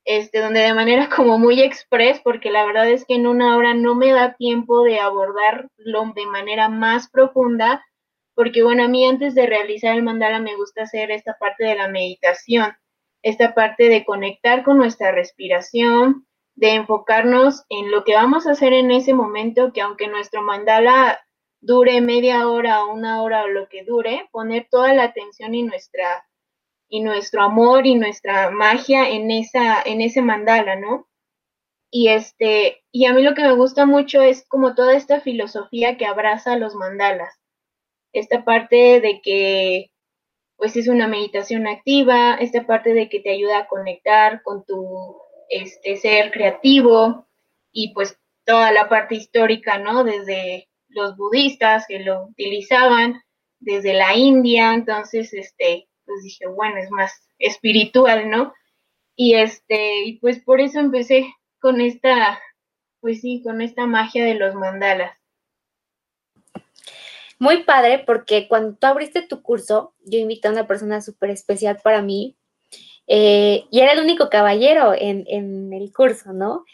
[0.05, 3.73] este, donde de manera como muy express, porque la verdad es que en una hora
[3.73, 7.83] no me da tiempo de abordarlo de manera más profunda,
[8.35, 11.75] porque bueno, a mí antes de realizar el mandala me gusta hacer esta parte de
[11.75, 12.73] la meditación,
[13.21, 18.73] esta parte de conectar con nuestra respiración, de enfocarnos en lo que vamos a hacer
[18.73, 21.19] en ese momento, que aunque nuestro mandala
[21.61, 25.63] dure media hora o una hora o lo que dure, poner toda la atención y
[25.63, 26.25] nuestra
[26.89, 31.07] y nuestro amor y nuestra magia en esa en ese mandala, ¿no?
[31.91, 35.97] Y este y a mí lo que me gusta mucho es como toda esta filosofía
[35.97, 37.35] que abraza los mandalas.
[38.13, 39.91] Esta parte de que
[40.57, 45.17] pues es una meditación activa, esta parte de que te ayuda a conectar con tu
[45.49, 47.27] este ser creativo
[47.71, 50.03] y pues toda la parte histórica, ¿no?
[50.03, 53.21] Desde los budistas que lo utilizaban,
[53.59, 58.53] desde la India, entonces este pues dije, bueno, es más espiritual, ¿no?
[59.15, 61.27] Y este, y pues por eso empecé
[61.59, 62.39] con esta,
[62.99, 65.15] pues sí, con esta magia de los mandalas.
[67.37, 71.79] Muy padre, porque cuando tú abriste tu curso, yo invité a una persona súper especial
[71.83, 72.35] para mí,
[73.07, 76.65] eh, y era el único caballero en, el curso, ¿no?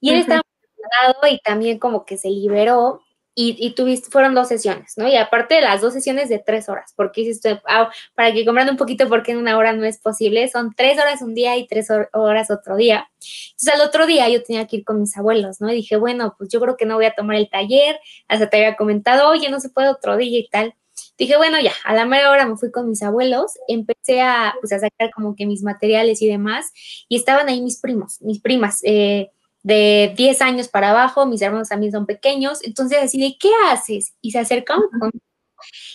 [0.00, 0.42] Y él estaba
[0.84, 3.03] estaba y también como que se liberó
[3.36, 5.08] y, tuviste, fueron dos sesiones, ¿no?
[5.08, 8.70] Y aparte de las dos sesiones de tres horas, porque hiciste, ah, para que compren
[8.70, 11.66] un poquito porque en una hora no es posible, son tres horas un día y
[11.66, 13.10] tres horas otro día.
[13.52, 15.70] Entonces al otro día yo tenía que ir con mis abuelos, ¿no?
[15.72, 18.58] Y dije, bueno, pues yo creo que no voy a tomar el taller, hasta te
[18.58, 20.74] había comentado, oye, no se puede otro día y tal.
[21.18, 24.72] Dije, bueno, ya, a la mera hora me fui con mis abuelos, empecé a, pues,
[24.72, 26.72] a sacar como que mis materiales y demás,
[27.08, 29.30] y estaban ahí mis primos, mis primas, eh,
[29.64, 34.14] de 10 años para abajo, mis hermanos también son pequeños, entonces así de, ¿qué haces?
[34.20, 34.78] Y se acercan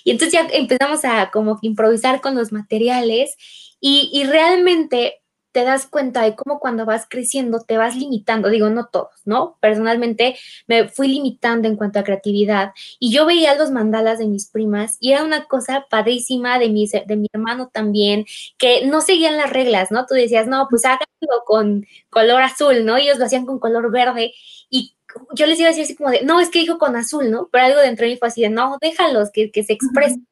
[0.03, 3.35] Y entonces ya empezamos a como que improvisar con los materiales
[3.79, 5.18] y, y realmente
[5.51, 9.57] te das cuenta de cómo cuando vas creciendo te vas limitando, digo, no todos, ¿no?
[9.59, 14.47] Personalmente me fui limitando en cuanto a creatividad y yo veía los mandalas de mis
[14.47, 18.25] primas y era una cosa padrísima de mi, de mi hermano también,
[18.57, 20.05] que no seguían las reglas, ¿no?
[20.05, 22.97] Tú decías, no, pues háganlo con color azul, ¿no?
[22.97, 24.33] Ellos lo hacían con color verde
[24.69, 24.95] y
[25.33, 27.49] yo les iba a decir así como de, no, es que dijo con azul, ¿no?
[27.51, 30.27] Pero algo dentro de mí fue así de, no, déjalos que, que se expresen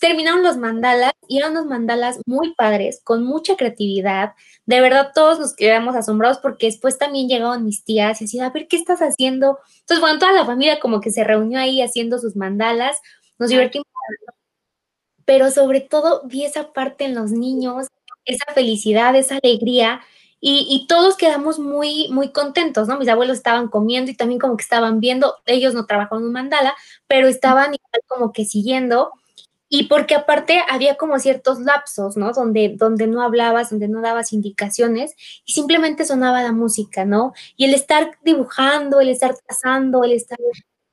[0.00, 4.34] terminaron los mandalas y eran unos mandalas muy padres, con mucha creatividad.
[4.66, 8.50] De verdad, todos nos quedamos asombrados porque después también llegaron mis tías y así, a
[8.50, 9.58] ver, ¿qué estás haciendo?
[9.80, 12.96] Entonces, bueno, toda la familia como que se reunió ahí haciendo sus mandalas,
[13.38, 13.86] nos divertimos.
[15.24, 17.86] Pero sobre todo vi esa parte en los niños,
[18.24, 20.00] esa felicidad, esa alegría.
[20.40, 22.96] Y, todos quedamos muy, muy contentos, ¿no?
[22.96, 26.32] Mis abuelos estaban comiendo y también como que estaban viendo, ellos no trabajaban en un
[26.32, 26.76] mandala,
[27.08, 29.12] pero estaban igual como que siguiendo
[29.68, 32.32] y porque aparte había como ciertos lapsos, ¿no?
[32.32, 37.32] Donde, donde no hablabas, donde no dabas indicaciones y simplemente sonaba la música, ¿no?
[37.56, 40.38] Y el estar dibujando, el estar trazando, el estar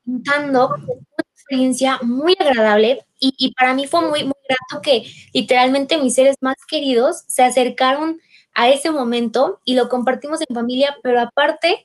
[0.04, 5.04] pintando, fue una experiencia muy agradable y, y, para mí fue muy, muy grato que
[5.32, 8.20] literalmente mis seres más queridos se acercaron
[8.54, 11.84] a ese momento y lo compartimos en familia, pero aparte,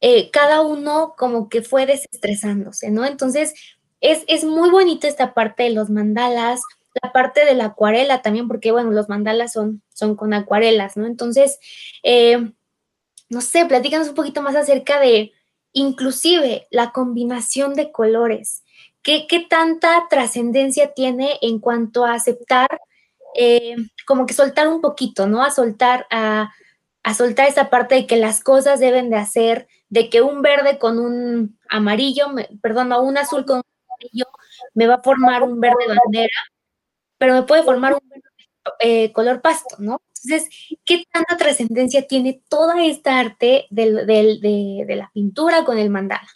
[0.00, 3.04] eh, cada uno como que fue desestresándose, ¿no?
[3.04, 3.54] Entonces,
[4.00, 6.60] es, muy bonito esta parte de los mandalas,
[7.02, 11.06] la parte de la acuarela también, porque bueno, los mandalas son, son con acuarelas, ¿no?
[11.06, 11.58] Entonces,
[12.02, 12.52] eh,
[13.28, 15.32] no sé, platícanos un poquito más acerca de
[15.72, 18.64] inclusive la combinación de colores.
[19.02, 22.68] ¿Qué, qué tanta trascendencia tiene en cuanto a aceptar,
[23.34, 25.42] eh, como que soltar un poquito, ¿no?
[25.44, 26.52] A soltar, a,
[27.02, 30.78] a soltar esa parte de que las cosas deben de hacer, de que un verde
[30.78, 32.26] con un amarillo,
[32.62, 33.69] perdón, o un azul con un
[34.00, 34.26] amarillo
[34.74, 36.38] me va a formar un verde bandera,
[37.18, 38.00] pero me puede formar un
[38.80, 40.00] eh, color pasto, ¿no?
[40.08, 40.50] Entonces,
[40.84, 46.28] ¿qué tanta trascendencia tiene toda esta arte del, de, de la pintura con el mandala?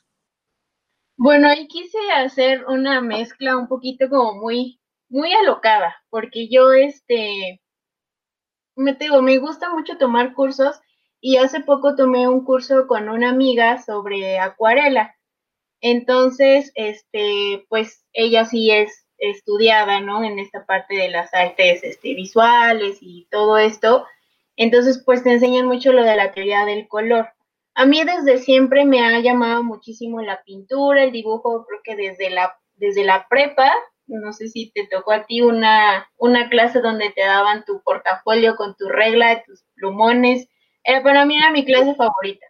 [1.16, 7.60] Bueno, ahí quise hacer una mezcla un poquito como muy, muy alocada, porque yo, este,
[8.76, 10.80] me digo, me gusta mucho tomar cursos
[11.20, 15.13] y hace poco tomé un curso con una amiga sobre acuarela.
[15.86, 20.24] Entonces, este, pues ella sí es estudiada, ¿no?
[20.24, 24.06] En esta parte de las artes este, visuales y todo esto.
[24.56, 27.28] Entonces, pues te enseñan mucho lo de la teoría del color.
[27.74, 32.30] A mí desde siempre me ha llamado muchísimo la pintura, el dibujo, creo que desde
[32.30, 33.70] la, desde la prepa,
[34.06, 38.56] no sé si te tocó a ti una, una clase donde te daban tu portafolio
[38.56, 40.48] con tu regla, tus plumones,
[40.82, 42.46] era, para mí era mi clase favorita.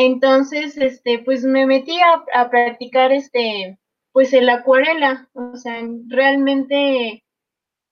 [0.00, 1.98] Entonces, este, pues me metí
[2.32, 3.80] a, practicar este,
[4.12, 7.24] pues el acuarela, o sea, realmente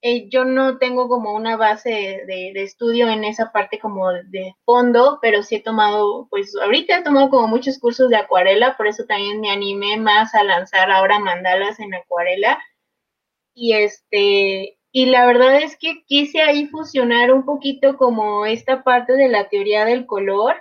[0.02, 1.90] eh, yo no tengo como una base
[2.28, 7.02] de, estudio en esa parte como de fondo, pero sí he tomado, pues ahorita he
[7.02, 11.18] tomado como muchos cursos de acuarela, por eso también me animé más a lanzar ahora
[11.18, 12.56] mandalas en acuarela.
[13.52, 19.14] Y este, y la verdad es que quise ahí fusionar un poquito como esta parte
[19.14, 20.54] de la teoría del color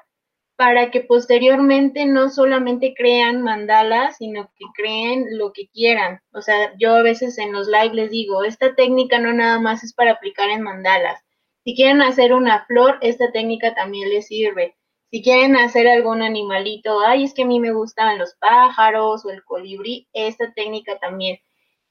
[0.55, 6.21] para que posteriormente no solamente crean mandalas, sino que creen lo que quieran.
[6.31, 9.83] O sea, yo a veces en los live les digo, esta técnica no nada más
[9.83, 11.21] es para aplicar en mandalas.
[11.65, 14.75] Si quieren hacer una flor, esta técnica también les sirve.
[15.11, 19.29] Si quieren hacer algún animalito, ay, es que a mí me gustan los pájaros o
[19.29, 21.39] el colibrí, esta técnica también.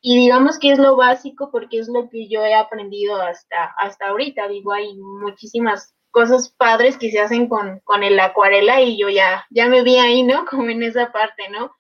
[0.01, 4.09] Y digamos que es lo básico porque es lo que yo he aprendido hasta, hasta
[4.09, 4.49] ahorita.
[4.49, 9.45] Digo, hay muchísimas cosas padres que se hacen con, con el acuarela y yo ya,
[9.51, 10.47] ya me vi ahí, ¿no?
[10.51, 11.75] Como en esa parte, ¿no?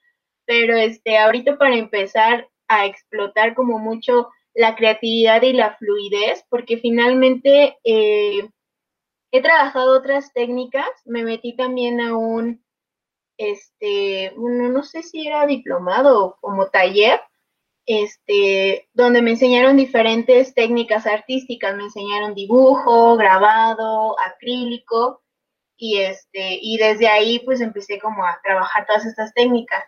[0.44, 6.78] Pero este, ahorita para empezar a explotar como mucho la creatividad y la fluidez, porque
[6.78, 8.50] finalmente eh,
[9.30, 12.64] he trabajado otras técnicas, me metí también a un,
[13.38, 17.20] este, no sé si era diplomado o como taller,
[17.86, 25.22] este, donde me enseñaron diferentes técnicas artísticas, me enseñaron dibujo, grabado, acrílico,
[25.76, 29.84] y este, desde ahí pues empecé a trabajar todas estas técnicas.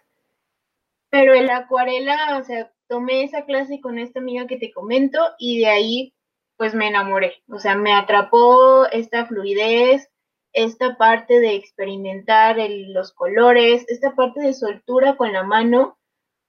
[1.10, 5.60] Pero el acuarela, o sea, tomé esa clase con esta amiga que te comento y
[5.60, 6.14] de ahí
[6.56, 10.08] pues me enamoré, o sea, me atrapó esta fluidez,
[10.54, 12.56] esta parte de experimentar
[12.88, 15.98] los colores, esta parte de soltura con la mano,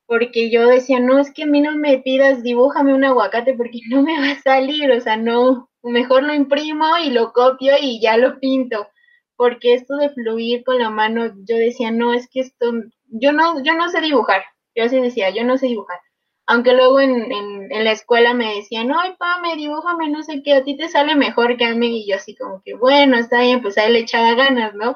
[0.07, 3.79] porque yo decía, no, es que a mí no me pidas, dibújame un aguacate porque
[3.89, 8.01] no me va a salir, o sea, no, mejor lo imprimo y lo copio y
[8.01, 8.87] ya lo pinto,
[9.35, 12.71] porque esto de fluir con la mano, yo decía, no, es que esto,
[13.07, 14.43] yo no, yo no sé dibujar,
[14.75, 15.99] yo así decía, yo no sé dibujar,
[16.47, 18.97] aunque luego en, en, en la escuela me decían, no,
[19.41, 22.15] me dibújame, no sé qué, a ti te sale mejor que a mí, y yo
[22.15, 24.95] así como que, bueno, está bien, pues ahí le echaba ganas, ¿no?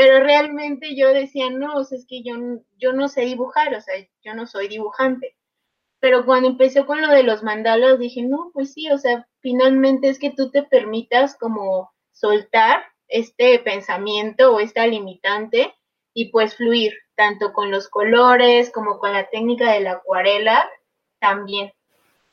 [0.00, 2.32] Pero realmente yo decía, no, o sea, es que yo,
[2.78, 5.36] yo no sé dibujar, o sea, yo no soy dibujante.
[5.98, 10.08] Pero cuando empecé con lo de los mandalas, dije, no, pues sí, o sea, finalmente
[10.08, 15.74] es que tú te permitas como soltar este pensamiento o esta limitante
[16.14, 20.66] y pues fluir, tanto con los colores como con la técnica de la acuarela
[21.18, 21.74] también.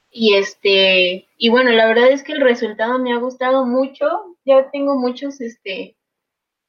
[0.09, 4.37] Y este, y bueno, la verdad es que el resultado me ha gustado mucho.
[4.45, 5.97] Ya tengo muchos este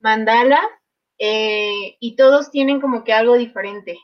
[0.00, 0.66] mandalas
[1.18, 3.98] eh, y todos tienen como que algo diferente.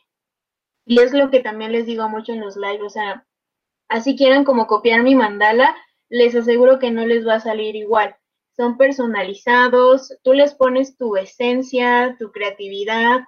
[0.86, 3.26] Y es lo que también les digo mucho en los lives, o sea,
[3.88, 5.74] así quieran como copiar mi mandala,
[6.08, 8.16] les aseguro que no les va a salir igual.
[8.56, 13.20] Son personalizados, tú les pones tu esencia, tu creatividad.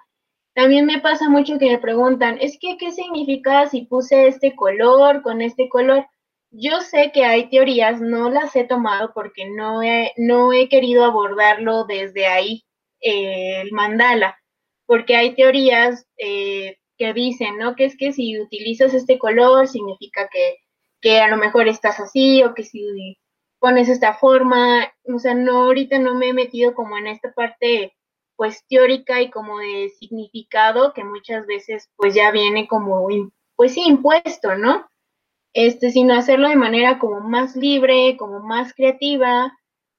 [0.53, 5.21] También me pasa mucho que me preguntan, es que, ¿qué significa si puse este color
[5.21, 6.07] con este color?
[6.51, 11.03] Yo sé que hay teorías, no las he tomado porque no he, no he querido
[11.03, 12.66] abordarlo desde ahí,
[13.01, 14.39] eh, el mandala,
[14.85, 17.75] porque hay teorías eh, que dicen, ¿no?
[17.75, 20.57] Que es que si utilizas este color significa que,
[21.01, 23.17] que a lo mejor estás así o que si
[23.59, 27.93] pones esta forma, o sea, no, ahorita no me he metido como en esta parte
[28.35, 33.07] pues teórica y como de significado que muchas veces pues ya viene como
[33.55, 34.87] pues sí impuesto, ¿no?
[35.53, 39.51] Este, sino hacerlo de manera como más libre, como más creativa,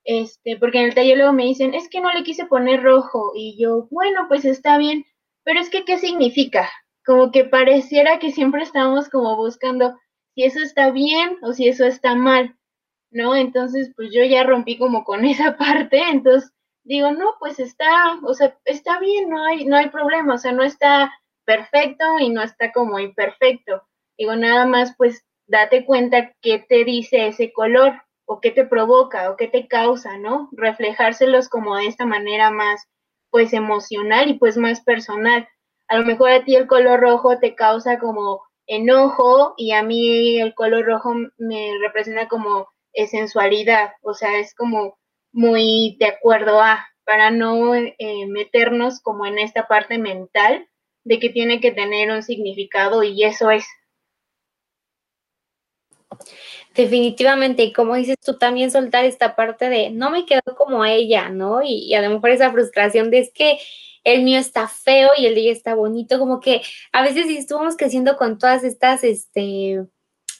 [0.08, 3.32] este, porque en el taller luego me dicen, es que no le quise poner rojo,
[3.34, 5.04] y yo, bueno, pues está bien,
[5.44, 6.70] pero es que, ¿qué significa?
[7.04, 9.98] Como que pareciera que siempre estamos como buscando
[10.34, 12.56] si eso está bien o si eso está mal,
[13.10, 13.36] ¿no?
[13.36, 16.52] Entonces, pues yo ya rompí como con esa parte, entonces
[16.84, 20.52] digo, no, pues está, o sea, está bien, no hay, no hay problema, o sea,
[20.52, 21.12] no está
[21.44, 23.82] perfecto y no está como imperfecto.
[24.16, 29.30] Digo, nada más, pues date cuenta qué te dice ese color, o qué te provoca
[29.30, 30.48] o qué te causa, ¿no?
[30.52, 32.86] Reflejárselos como de esta manera más,
[33.30, 35.48] pues, emocional y pues más personal.
[35.88, 40.38] A lo mejor a ti el color rojo te causa como enojo y a mí
[40.40, 42.68] el color rojo me representa como
[43.06, 44.98] sensualidad, o sea, es como
[45.32, 47.94] muy de acuerdo a, para no eh,
[48.26, 50.68] meternos como en esta parte mental
[51.04, 53.66] de que tiene que tener un significado y eso es.
[56.78, 61.28] Definitivamente, y como dices tú, también soltar esta parte de no me quedo como ella,
[61.28, 61.60] ¿no?
[61.60, 63.58] Y, a lo mejor esa frustración de es que
[64.04, 66.62] el mío está feo y el de ella está bonito, como que
[66.92, 69.86] a veces estuvimos creciendo con todas estas este,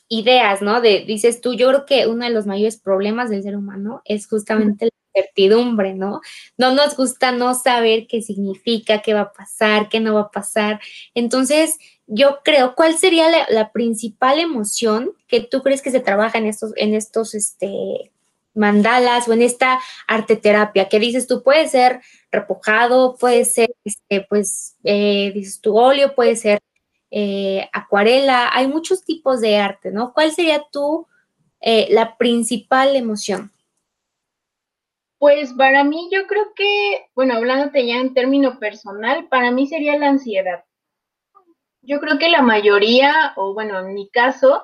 [0.09, 0.81] ideas, ¿no?
[0.81, 4.29] De, dices tú, yo creo que uno de los mayores problemas del ser humano es
[4.29, 6.21] justamente la incertidumbre, ¿no?
[6.57, 10.31] No nos gusta no saber qué significa, qué va a pasar, qué no va a
[10.31, 10.81] pasar.
[11.15, 11.79] Entonces,
[12.09, 16.73] yo creo, ¿cuál sería la, principal emoción que tú crees que se trabaja en estos,
[16.77, 18.11] en estos este,
[18.55, 20.89] mandalas o en esta arte terapia?
[20.89, 22.01] Que dices tú, puede ser
[22.33, 26.61] repujado, puede ser, este, pues, eh, dices tu óleo, puede ser
[27.11, 30.15] eh, acuarela, hay muchos tipos de arte, ¿no?
[30.15, 31.07] ¿Cuál sería tú
[31.61, 33.53] eh, la principal emoción?
[35.19, 39.99] Pues para mí yo creo que, bueno, hablándote ya en término personal, para mí sería
[39.99, 40.65] la ansiedad
[41.83, 44.63] yo creo que la mayoría, o bueno, en mi caso,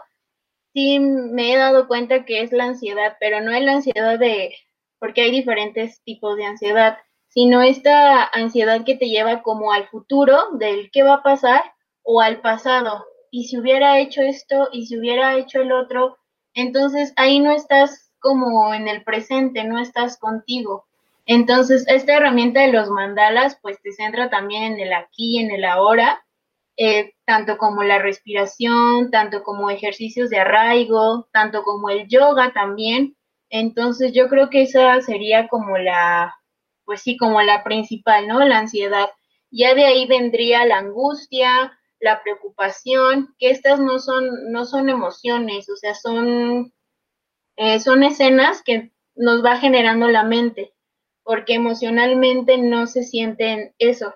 [0.72, 4.54] sí me he dado cuenta que es la ansiedad, pero no es la ansiedad de,
[4.98, 6.98] porque hay diferentes tipos de ansiedad,
[7.28, 11.62] sino esta ansiedad que te lleva como al futuro del qué va a pasar
[12.02, 13.04] o al pasado.
[13.30, 16.18] Y si hubiera hecho esto y si hubiera hecho el otro,
[16.54, 20.86] entonces ahí no estás como en el presente, no estás contigo.
[21.26, 25.64] Entonces, esta herramienta de los mandalas, pues te centra también en el aquí, en el
[25.64, 26.23] ahora,
[26.76, 33.16] eh, tanto como la respiración, tanto como ejercicios de arraigo, tanto como el yoga también.
[33.50, 36.34] Entonces yo creo que esa sería como la,
[36.84, 38.44] pues sí, como la principal, ¿no?
[38.44, 39.08] La ansiedad.
[39.50, 45.68] Ya de ahí vendría la angustia, la preocupación, que estas no son, no son emociones,
[45.70, 46.72] o sea, son,
[47.56, 50.74] eh, son escenas que nos va generando la mente,
[51.22, 54.14] porque emocionalmente no se sienten eso.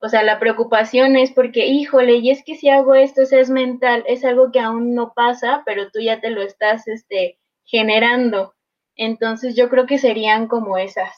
[0.00, 3.50] O sea, la preocupación es porque, híjole, y es que si hago esto, eso es
[3.50, 8.54] mental, es algo que aún no pasa, pero tú ya te lo estás este, generando.
[8.94, 11.10] Entonces yo creo que serían como esas.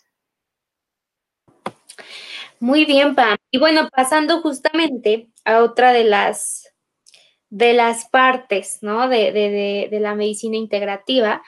[2.58, 3.36] Muy bien, Pam.
[3.50, 6.66] Y bueno, pasando justamente a otra de las
[7.50, 9.08] de las partes, ¿no?
[9.08, 11.42] De, de, de la medicina integrativa,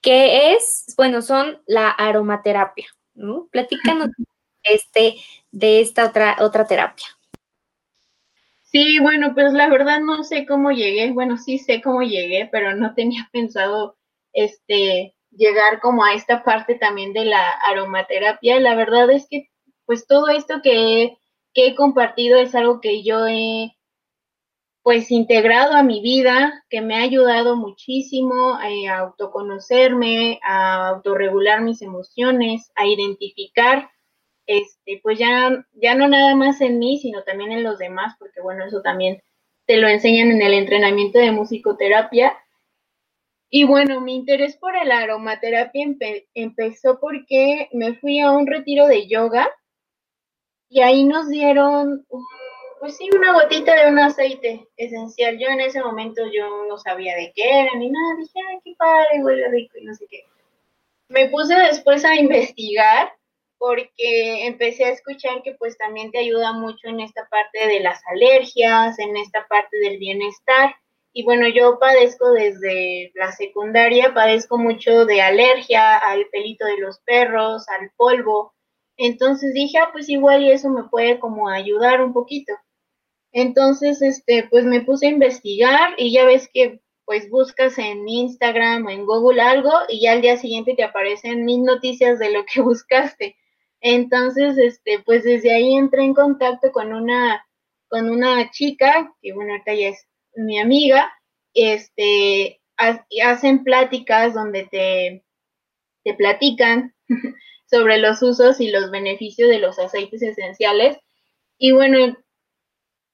[0.00, 3.48] que es, bueno, son la aromaterapia, ¿no?
[3.50, 4.08] Platícanos
[4.68, 5.16] este,
[5.52, 7.06] de esta otra, otra terapia?
[8.62, 12.74] Sí, bueno, pues la verdad no sé cómo llegué, bueno, sí sé cómo llegué, pero
[12.74, 13.96] no tenía pensado
[14.32, 18.60] este llegar como a esta parte también de la aromaterapia.
[18.60, 19.48] La verdad es que
[19.86, 21.16] pues todo esto que,
[21.54, 23.76] que he compartido es algo que yo he
[24.82, 31.60] pues integrado a mi vida, que me ha ayudado muchísimo eh, a autoconocerme, a autorregular
[31.60, 33.90] mis emociones, a identificar
[34.46, 38.40] este, pues ya, ya no nada más en mí, sino también en los demás, porque
[38.40, 39.20] bueno, eso también
[39.66, 42.36] te lo enseñan en el entrenamiento de musicoterapia.
[43.50, 45.86] Y bueno, mi interés por el aromaterapia
[46.34, 49.48] empezó porque me fui a un retiro de yoga
[50.68, 52.04] y ahí nos dieron,
[52.80, 55.38] pues sí, una gotita de un aceite esencial.
[55.38, 58.74] Yo en ese momento yo no sabía de qué era ni nada, dije, ay, qué
[58.76, 60.24] padre, huele rico y no sé qué.
[61.08, 63.15] Me puse después a investigar
[63.58, 68.00] porque empecé a escuchar que pues también te ayuda mucho en esta parte de las
[68.06, 70.74] alergias, en esta parte del bienestar.
[71.12, 77.00] Y bueno, yo padezco desde la secundaria, padezco mucho de alergia al pelito de los
[77.00, 78.54] perros, al polvo.
[78.98, 82.52] Entonces dije, ah, pues igual y eso me puede como ayudar un poquito.
[83.32, 88.86] Entonces, este, pues me puse a investigar y ya ves que pues buscas en Instagram
[88.86, 92.44] o en Google algo y ya al día siguiente te aparecen mil noticias de lo
[92.44, 93.36] que buscaste.
[93.80, 97.46] Entonces, este, pues desde ahí entré en contacto con una,
[97.88, 101.12] con una chica, que bueno, ahorita ya es mi amiga,
[101.54, 102.60] este,
[103.22, 105.24] hacen pláticas donde te,
[106.04, 106.94] te platican
[107.70, 110.98] sobre los usos y los beneficios de los aceites esenciales.
[111.58, 112.16] Y bueno,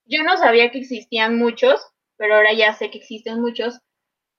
[0.04, 1.80] yo no sabía que existían muchos,
[2.16, 3.78] pero ahora ya sé que existen muchos.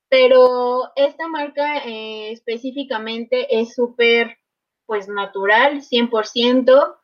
[0.09, 4.37] Pero esta marca eh, específicamente es súper,
[4.85, 6.95] pues, natural, 100%,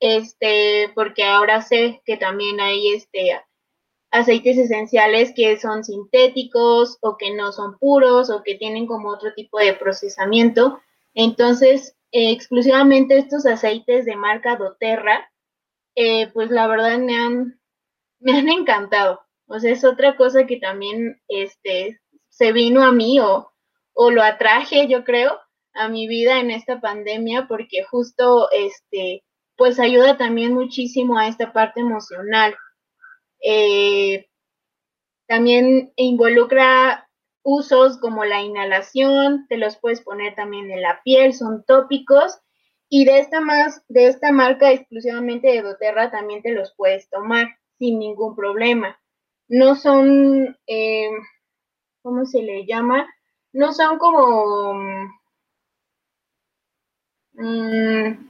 [0.00, 3.40] este, porque ahora sé que también hay, este,
[4.10, 9.32] aceites esenciales que son sintéticos o que no son puros o que tienen como otro
[9.34, 10.80] tipo de procesamiento.
[11.14, 15.30] Entonces, eh, exclusivamente estos aceites de marca doTERRA,
[15.94, 17.60] eh, pues la verdad me han,
[18.20, 19.20] me han encantado.
[19.46, 23.50] O sea, es otra cosa que también este, se vino a mí o,
[23.94, 25.38] o lo atraje, yo creo,
[25.78, 29.24] a mi vida en esta pandemia, porque justo, este,
[29.56, 32.54] pues ayuda también muchísimo a esta parte emocional.
[33.42, 34.28] Eh,
[35.26, 37.08] también involucra
[37.42, 42.38] usos como la inhalación, te los puedes poner también en la piel, son tópicos
[42.90, 47.46] y de esta más de esta marca exclusivamente de doTERRA también te los puedes tomar
[47.78, 48.98] sin ningún problema.
[49.48, 51.10] No son eh,
[52.02, 53.06] ¿cómo se le llama?
[53.52, 54.72] No son como...
[57.38, 58.28] Mm,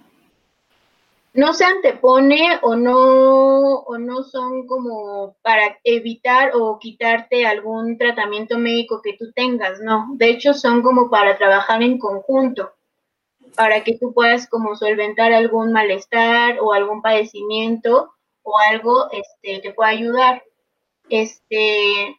[1.32, 8.58] no se antepone o no, o no son como para evitar o quitarte algún tratamiento
[8.58, 10.08] médico que tú tengas, no.
[10.16, 12.72] De hecho, son como para trabajar en conjunto,
[13.56, 19.72] para que tú puedas como solventar algún malestar o algún padecimiento o algo este, te
[19.72, 20.42] pueda ayudar.
[21.08, 22.18] Este,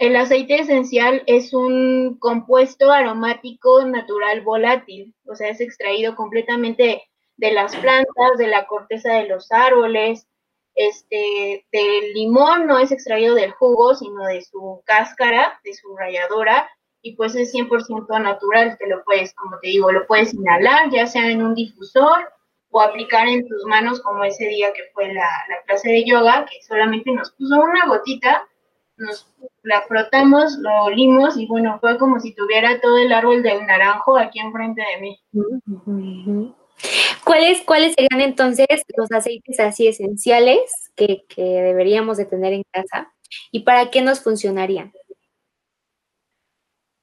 [0.00, 7.02] el aceite esencial es un compuesto aromático natural volátil, o sea, es extraído completamente
[7.36, 10.26] de las plantas, de la corteza de los árboles,
[10.74, 16.70] este, del limón no es extraído del jugo, sino de su cáscara, de su ralladora,
[17.02, 21.06] y pues es 100% natural, te lo puedes, como te digo, lo puedes inhalar, ya
[21.06, 22.32] sea en un difusor
[22.70, 26.46] o aplicar en tus manos, como ese día que fue la, la clase de yoga,
[26.46, 28.46] que solamente nos puso una gotita
[29.00, 29.26] nos
[29.62, 34.16] la frotamos, lo olimos y bueno, fue como si tuviera todo el árbol del naranjo
[34.16, 36.54] aquí enfrente de mí.
[37.24, 43.12] ¿Cuáles, ¿Cuáles serían entonces los aceites así esenciales que, que deberíamos de tener en casa
[43.50, 44.92] y para qué nos funcionarían?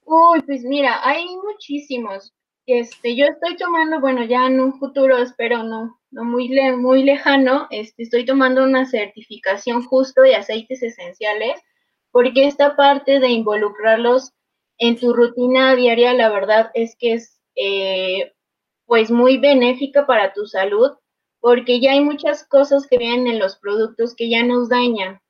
[0.06, 2.34] Uy, pues mira, hay muchísimos.
[2.66, 7.68] Este, yo estoy tomando, bueno, ya en un futuro, espero no, no muy, muy lejano,
[7.72, 11.62] este, estoy tomando una certificación justo de aceites esenciales
[12.18, 14.34] porque esta parte de involucrarlos
[14.80, 18.34] en tu rutina diaria, la verdad es que es eh,
[18.88, 20.94] pues muy benéfica para tu salud,
[21.40, 25.22] porque ya hay muchas cosas que vienen en los productos que ya nos dañan.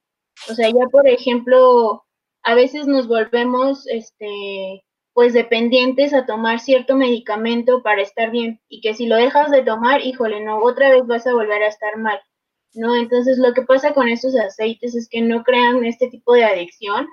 [0.50, 2.06] O sea, ya por ejemplo,
[2.44, 8.80] a veces nos volvemos, este, pues dependientes a tomar cierto medicamento para estar bien y
[8.80, 11.98] que si lo dejas de tomar, híjole, no, otra vez vas a volver a estar
[11.98, 12.22] mal.
[12.74, 12.96] ¿No?
[12.96, 17.08] Entonces lo que pasa con estos aceites es que no crean este tipo de adicción,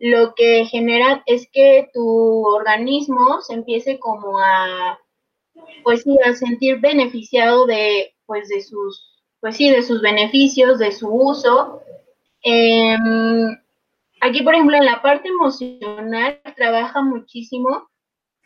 [0.00, 4.98] lo que generan es que tu organismo se empiece como a,
[5.84, 10.92] pues sí, a sentir beneficiado de, pues de sus, pues sí, de sus beneficios, de
[10.92, 11.82] su uso.
[12.42, 13.58] Em,
[14.22, 17.90] aquí, por ejemplo, en la parte emocional trabaja muchísimo.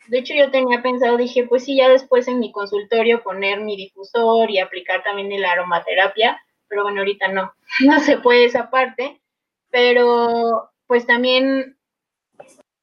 [0.07, 3.77] De hecho, yo tenía pensado, dije, pues sí, ya después en mi consultorio poner mi
[3.77, 6.37] difusor y aplicar también el aromaterapia,
[6.67, 7.53] pero bueno, ahorita no,
[7.85, 9.21] no se puede esa parte,
[9.69, 11.77] pero pues también,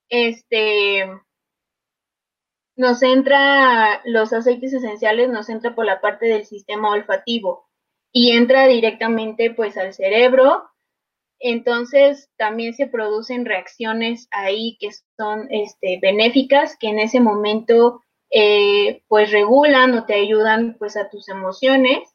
[0.08, 1.08] este,
[2.76, 7.68] nos entra, los aceites esenciales nos entra por la parte del sistema olfativo
[8.12, 10.64] y entra directamente pues al cerebro,
[11.38, 19.02] entonces también se producen reacciones ahí que son este, benéficas, que en ese momento eh,
[19.08, 22.11] pues regulan o te ayudan pues a tus emociones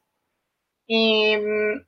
[0.88, 1.86] Em,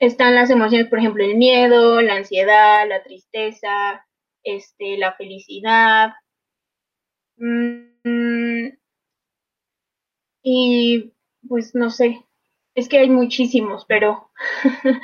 [0.00, 4.06] están las emociones, por ejemplo, el miedo, la ansiedad, la tristeza,
[4.44, 6.12] este, la felicidad.
[7.38, 8.70] Mm,
[10.42, 11.12] y
[11.48, 12.24] pues no sé,
[12.74, 14.30] es que hay muchísimos, pero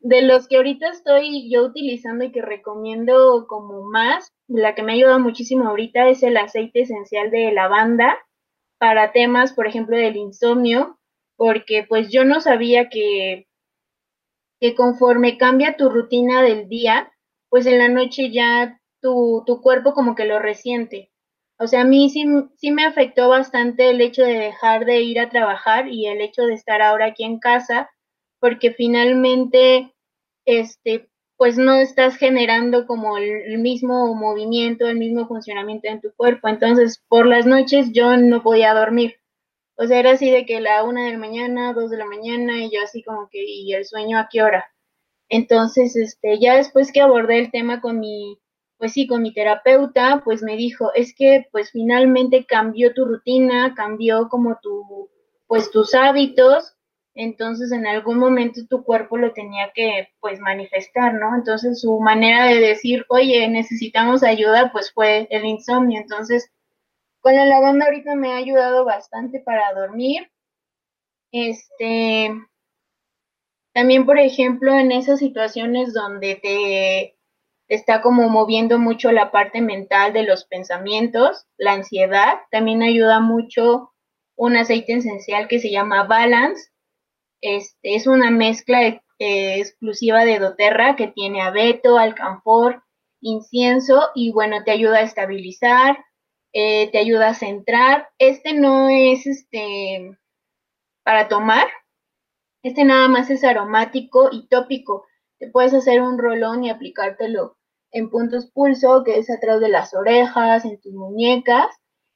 [0.00, 4.92] de los que ahorita estoy yo utilizando y que recomiendo como más, la que me
[4.92, 8.16] ha ayudado muchísimo ahorita es el aceite esencial de lavanda
[8.78, 10.98] para temas, por ejemplo, del insomnio,
[11.36, 13.46] porque pues yo no sabía que,
[14.60, 17.12] que conforme cambia tu rutina del día,
[17.48, 21.10] pues en la noche ya tu, tu cuerpo como que lo resiente.
[21.58, 22.24] O sea, a mí sí,
[22.56, 26.42] sí me afectó bastante el hecho de dejar de ir a trabajar y el hecho
[26.42, 27.90] de estar ahora aquí en casa,
[28.40, 29.94] porque finalmente,
[30.44, 31.08] este,
[31.38, 36.48] pues no estás generando como el mismo movimiento, el mismo funcionamiento en tu cuerpo.
[36.48, 39.16] Entonces, por las noches yo no podía dormir.
[39.78, 42.64] O sea, era así de que la una de la mañana, dos de la mañana,
[42.64, 44.66] y yo así como que, ¿y el sueño a qué hora?
[45.28, 48.38] Entonces, este, ya después que abordé el tema con mi,
[48.78, 53.74] pues sí, con mi terapeuta, pues me dijo, es que pues finalmente cambió tu rutina,
[53.74, 55.10] cambió como tu,
[55.46, 56.76] pues tus hábitos,
[57.14, 61.34] entonces en algún momento tu cuerpo lo tenía que pues manifestar, ¿no?
[61.34, 66.00] Entonces su manera de decir, oye, necesitamos ayuda, pues fue el insomnio.
[66.00, 66.50] Entonces,
[67.26, 70.30] con la lavanda ahorita me ha ayudado bastante para dormir.
[71.32, 72.30] Este,
[73.74, 77.16] también, por ejemplo, en esas situaciones donde te
[77.66, 83.90] está como moviendo mucho la parte mental de los pensamientos, la ansiedad, también ayuda mucho
[84.36, 86.70] un aceite esencial que se llama Balance.
[87.40, 92.84] Este es una mezcla eh, exclusiva de doTERRA que tiene abeto, alcanfor,
[93.20, 96.05] incienso y bueno, te ayuda a estabilizar,
[96.58, 98.08] eh, te ayuda a centrar.
[98.18, 100.16] Este no es este
[101.04, 101.66] para tomar,
[102.62, 105.04] este nada más es aromático y tópico.
[105.38, 107.58] Te puedes hacer un rolón y aplicártelo
[107.92, 111.66] en puntos pulso, que es atrás de las orejas, en tus muñecas.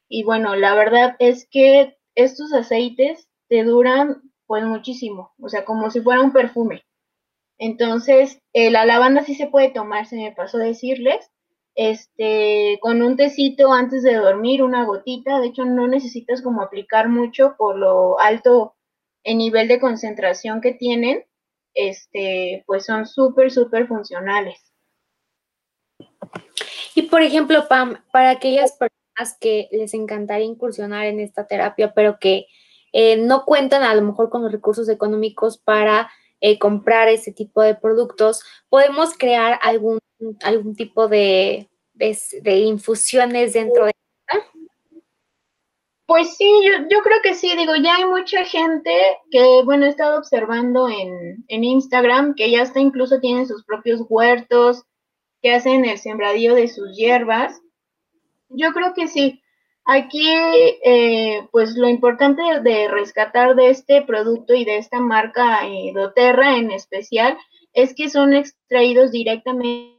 [0.08, 5.90] Y bueno, la verdad es que estos aceites te duran pues muchísimo, o sea, como
[5.90, 6.82] si fuera un perfume.
[7.58, 11.30] Entonces, eh, la lavanda sí se puede tomar, se me pasó decirles,
[11.82, 17.08] este, con un tecito antes de dormir, una gotita, de hecho no necesitas como aplicar
[17.08, 18.74] mucho por lo alto
[19.24, 21.24] el nivel de concentración que tienen,
[21.72, 24.74] este, pues son súper, súper funcionales.
[26.94, 32.18] Y por ejemplo, Pam, para aquellas personas que les encantaría incursionar en esta terapia, pero
[32.18, 32.44] que
[32.92, 36.10] eh, no cuentan a lo mejor con los recursos económicos para
[36.42, 39.98] eh, comprar ese tipo de productos, podemos crear algún,
[40.42, 41.69] algún tipo de,
[42.00, 43.92] de infusiones dentro de
[46.06, 48.90] pues sí, yo, yo, creo que sí, digo, ya hay mucha gente
[49.30, 54.00] que, bueno, he estado observando en, en Instagram que ya hasta incluso tienen sus propios
[54.08, 54.82] huertos,
[55.40, 57.60] que hacen el sembradío de sus hierbas.
[58.48, 59.40] Yo creo que sí.
[59.84, 60.28] Aquí,
[60.84, 66.56] eh, pues lo importante de rescatar de este producto y de esta marca eh, doTERRA
[66.56, 67.38] en especial
[67.72, 69.96] es que son extraídos directamente,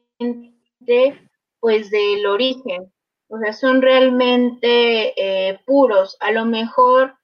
[1.61, 2.91] pues, del origen
[3.33, 6.17] o sea, son realmente eh, puros.
[6.19, 7.15] A lo mejor,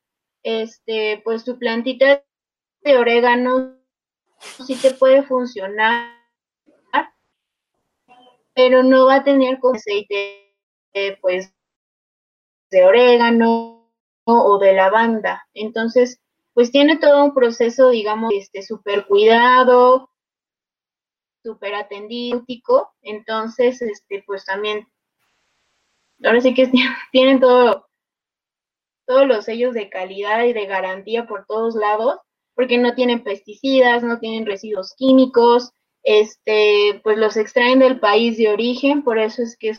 [0.41, 2.23] este, pues tu plantita
[2.81, 3.75] de orégano
[4.39, 6.15] sí te puede funcionar,
[8.55, 10.55] pero no va a tener como aceite,
[11.19, 11.53] pues,
[12.71, 13.91] de orégano
[14.23, 15.45] o de lavanda.
[15.53, 16.21] Entonces,
[16.53, 20.09] pues tiene todo un proceso, digamos, este, súper cuidado,
[21.47, 22.43] súper atendido,
[23.01, 24.85] entonces, este, pues también
[26.23, 26.69] ahora sí que
[27.13, 27.87] tienen todo,
[29.05, 32.19] todos los sellos de calidad y de garantía por todos lados,
[32.53, 35.71] porque no tienen pesticidas, no tienen residuos químicos,
[36.03, 39.73] este, pues los extraen del país de origen, por eso es que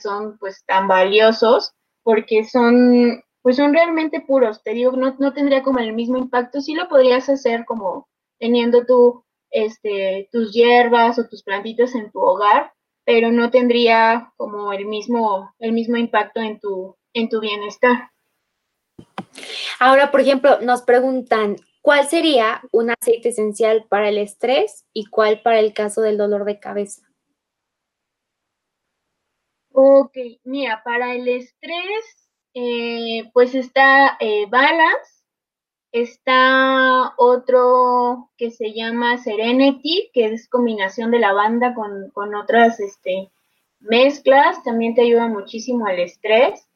[0.00, 1.72] son pues tan valiosos,
[2.02, 6.60] porque son, pues son realmente puros, te digo, no, no tendría como el mismo impacto,
[6.60, 8.08] sí lo podrías hacer como
[8.40, 9.23] teniendo tú,
[9.54, 12.72] este, tus hierbas o tus plantitas en tu hogar,
[13.04, 18.10] pero no tendría como el mismo, el mismo impacto en tu, en tu bienestar.
[19.78, 25.40] Ahora, por ejemplo, nos preguntan, ¿cuál sería un aceite esencial para el estrés y cuál
[25.42, 27.02] para el caso del dolor de cabeza?
[29.72, 35.23] Ok, mira, para el estrés, eh, pues está eh, Balance,
[35.94, 43.30] Está otro que se llama Serenity, que es combinación de lavanda con, con otras este,
[43.78, 44.60] mezclas.
[44.64, 46.68] También te ayuda muchísimo al estrés.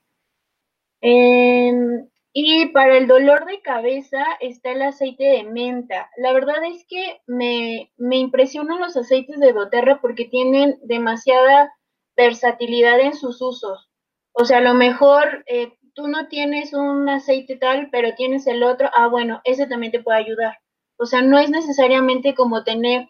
[1.01, 6.09] Em, y para el dolor de cabeza está el aceite de menta.
[6.17, 11.75] La verdad es que me, me impresionan los aceites de doTERRA porque tienen demasiada
[12.17, 13.91] versatilidad en sus usos.
[14.31, 18.63] O sea, a lo mejor eh, tú no tienes un aceite tal, pero tienes el
[18.63, 20.57] otro, ah, bueno, ese también te puede ayudar.
[20.97, 23.09] O sea, no es necesariamente como tener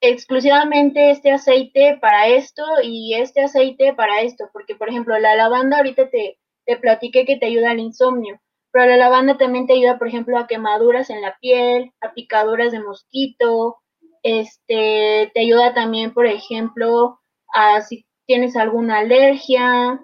[0.00, 5.78] exclusivamente este aceite para esto y este aceite para esto, porque por ejemplo la lavanda
[5.78, 9.98] ahorita te, te platiqué que te ayuda al insomnio, pero la lavanda también te ayuda,
[9.98, 13.78] por ejemplo, a quemaduras en la piel, a picaduras de mosquito,
[14.22, 17.18] este, te ayuda también, por ejemplo,
[17.52, 20.00] a si tienes alguna alergia,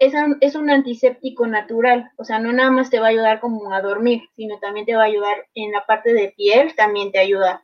[0.00, 3.82] es, un antiséptico natural, o sea, no nada más te va a ayudar como a
[3.82, 7.62] dormir, sino también te va a ayudar en la parte de piel, también te ayuda,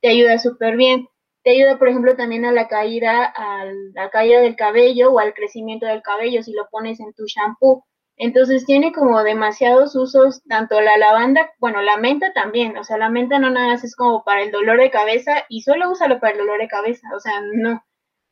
[0.00, 1.08] te ayuda súper bien.
[1.44, 5.34] te ayuda, por ejemplo, también a la caída, a la caída del cabello o al
[5.34, 7.84] crecimiento del cabello si lo pones en tu shampoo.
[8.16, 13.10] Entonces tiene como demasiados usos, tanto la lavanda, bueno, la menta también, o sea, la
[13.10, 16.32] menta no nada más es como para el dolor de cabeza y solo úsalo para
[16.32, 17.84] el dolor de cabeza, o sea, no.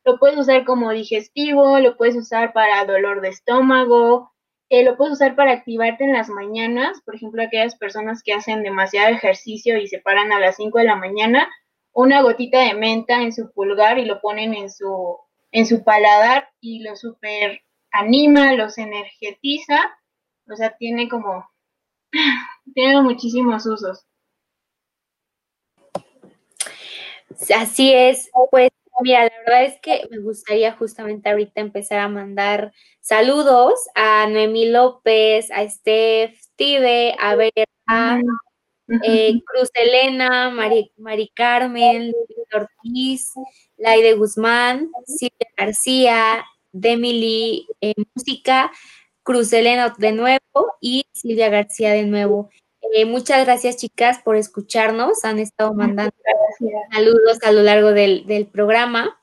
[0.05, 4.32] Lo puedes usar como digestivo, lo puedes usar para dolor de estómago,
[4.68, 8.62] eh, lo puedes usar para activarte en las mañanas, por ejemplo, aquellas personas que hacen
[8.62, 11.48] demasiado ejercicio y se paran a las 5 de la mañana,
[11.92, 15.18] una gotita de menta en su pulgar y lo ponen en su,
[15.50, 17.61] en su paladar y lo super
[17.92, 19.78] anima, los energetiza,
[20.50, 21.48] o sea, tiene como,
[22.74, 24.07] tiene muchísimos usos.
[27.55, 28.72] Así es, pues
[29.03, 34.68] mira, la verdad es que me gustaría justamente ahorita empezar a mandar saludos a Noemí
[34.70, 38.20] López, a Steph, Tive, a Vera,
[39.05, 42.12] eh, Cruz Elena, Mari, Mari Carmen,
[42.55, 43.32] Ortiz,
[43.76, 48.70] Laide Guzmán, Silvia García, Demily eh, Música,
[49.22, 50.40] Cruz Elena de nuevo
[50.80, 52.50] y Silvia García de nuevo.
[52.95, 55.24] Eh, muchas gracias, chicas, por escucharnos.
[55.24, 56.14] Han estado mandando
[56.93, 59.18] saludos a lo largo del, programa.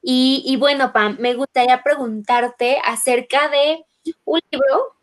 [0.00, 3.84] Y, y, bueno, Pam, me gustaría preguntarte acerca de
[4.24, 4.94] un libro,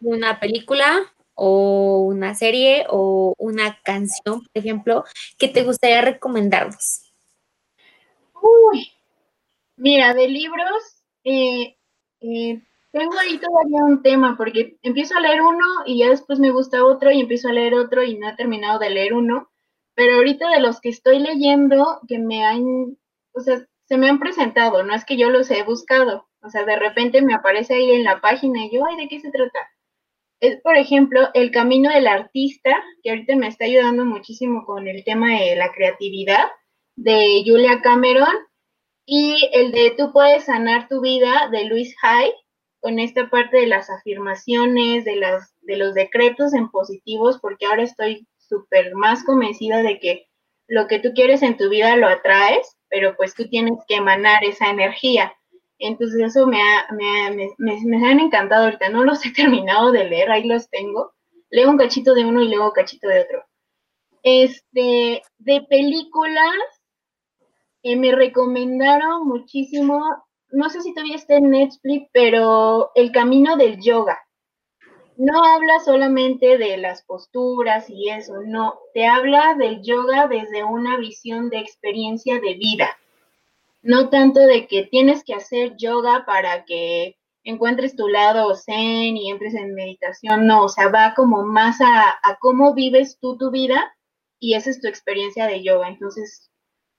[0.00, 5.04] una película, o una serie, o una canción, por ejemplo,
[5.38, 7.12] que te gustaría recomendarnos.
[8.42, 8.90] Uy,
[9.76, 11.76] mira, de libros, eh,
[12.20, 12.60] eh,
[12.92, 16.84] tengo ahí todavía un tema porque empiezo a leer uno y ya después me gusta
[16.84, 19.50] otro y empiezo a leer otro y no he terminado de leer uno.
[19.94, 22.96] Pero ahorita de los que estoy leyendo, que me han,
[23.32, 26.28] o sea, se me han presentado, no es que yo los he buscado.
[26.42, 29.20] O sea, de repente me aparece ahí en la página y yo, ay, ¿de qué
[29.20, 29.58] se trata?
[30.40, 35.04] Es, por ejemplo, El Camino del Artista, que ahorita me está ayudando muchísimo con el
[35.04, 36.50] tema de la creatividad,
[36.96, 38.34] de Julia Cameron,
[39.06, 42.32] y el de Tú puedes sanar tu vida, de Luis Hay,
[42.82, 47.84] con esta parte de las afirmaciones, de, las, de los decretos en positivos, porque ahora
[47.84, 50.26] estoy súper más convencida de que
[50.66, 54.42] lo que tú quieres en tu vida lo atraes, pero pues tú tienes que emanar
[54.42, 55.32] esa energía.
[55.78, 60.32] Entonces eso me, ha, me, me, han encantado ahorita, no los he terminado de leer,
[60.32, 61.12] ahí los tengo.
[61.50, 63.44] Leo un cachito de uno y luego un cachito de otro.
[64.24, 66.52] Este, de películas,
[67.84, 70.02] eh, me recomendaron muchísimo
[70.52, 74.18] no sé si todavía está en Netflix, pero el camino del yoga.
[75.16, 80.96] No habla solamente de las posturas y eso, no, te habla del yoga desde una
[80.96, 82.96] visión de experiencia de vida.
[83.82, 89.30] No tanto de que tienes que hacer yoga para que encuentres tu lado zen y
[89.30, 93.94] entres en meditación, no, o sea, va como más a, cómo vives tú tu vida
[94.38, 95.88] y esa es tu experiencia de yoga.
[95.88, 96.50] Entonces,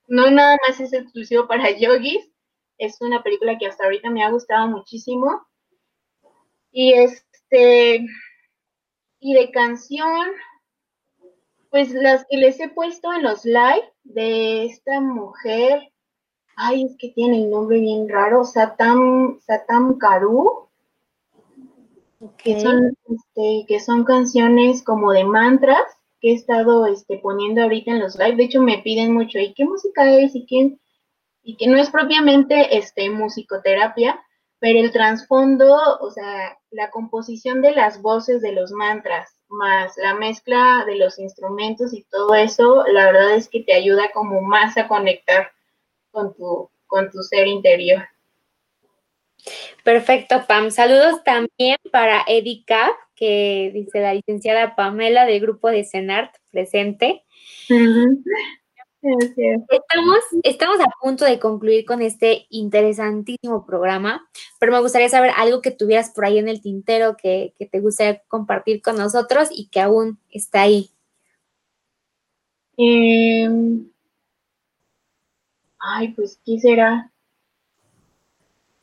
[0.07, 2.32] no nada más es exclusivo para yogis,
[2.77, 5.45] es una película que hasta ahorita me ha gustado muchísimo.
[6.71, 8.05] Y este,
[9.19, 10.31] y de canción,
[11.69, 15.91] pues las que les he puesto en los live de esta mujer,
[16.55, 20.67] ay, es que tiene el nombre bien raro, Satam, Satam Karu,
[22.37, 25.83] que, son, este, que son canciones como de mantras
[26.21, 28.35] que he estado este, poniendo ahorita en los live.
[28.35, 30.35] De hecho, me piden mucho, ¿y qué música es?
[30.35, 30.79] ¿Y quién?
[31.43, 34.19] Y que no es propiamente este, musicoterapia,
[34.59, 40.15] pero el trasfondo, o sea, la composición de las voces de los mantras, más la
[40.15, 44.77] mezcla de los instrumentos y todo eso, la verdad es que te ayuda como más
[44.77, 45.51] a conectar
[46.11, 48.07] con tu, con tu ser interior.
[49.83, 50.71] Perfecto, Pam.
[50.71, 57.23] Saludos también para Erika, que dice la licenciada Pamela del grupo de CENART presente.
[59.03, 64.25] Estamos, estamos a punto de concluir con este interesantísimo programa,
[64.59, 68.21] pero me gustaría saber algo que tuvieras por ahí en el tintero que, te gustaría
[68.29, 70.89] compartir con nosotros y que aún está ahí.
[72.77, 73.91] Em,
[75.79, 77.11] ay, pues, ¿qué será?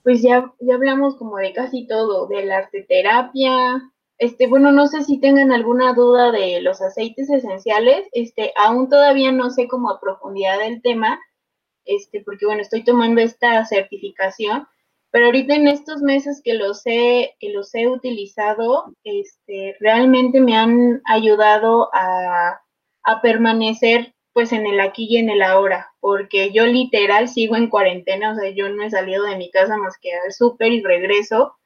[0.02, 3.90] Pues ya, ya hablamos como de casi todo, de la arte terapia,
[4.20, 8.06] este, bueno, no sé si tengan alguna duda de los aceites esenciales.
[8.12, 11.18] Este, aún todavía no sé cómo a profundidad del tema,
[11.86, 14.68] este, porque bueno, estoy tomando esta certificación,
[15.10, 20.54] pero ahorita en estos meses que los he, que los he utilizado, este, realmente me
[20.54, 22.60] han ayudado a,
[23.04, 27.70] a permanecer pues en el aquí y en el ahora, porque yo literal sigo en
[27.70, 30.82] cuarentena, o sea, yo no he salido de mi casa más que al súper y
[30.82, 31.56] regreso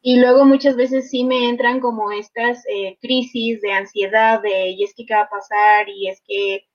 [0.00, 4.84] y luego muchas veces sí me entran como estas eh, crisis de ansiedad, de y
[4.84, 6.66] es que qué va a pasar, y es que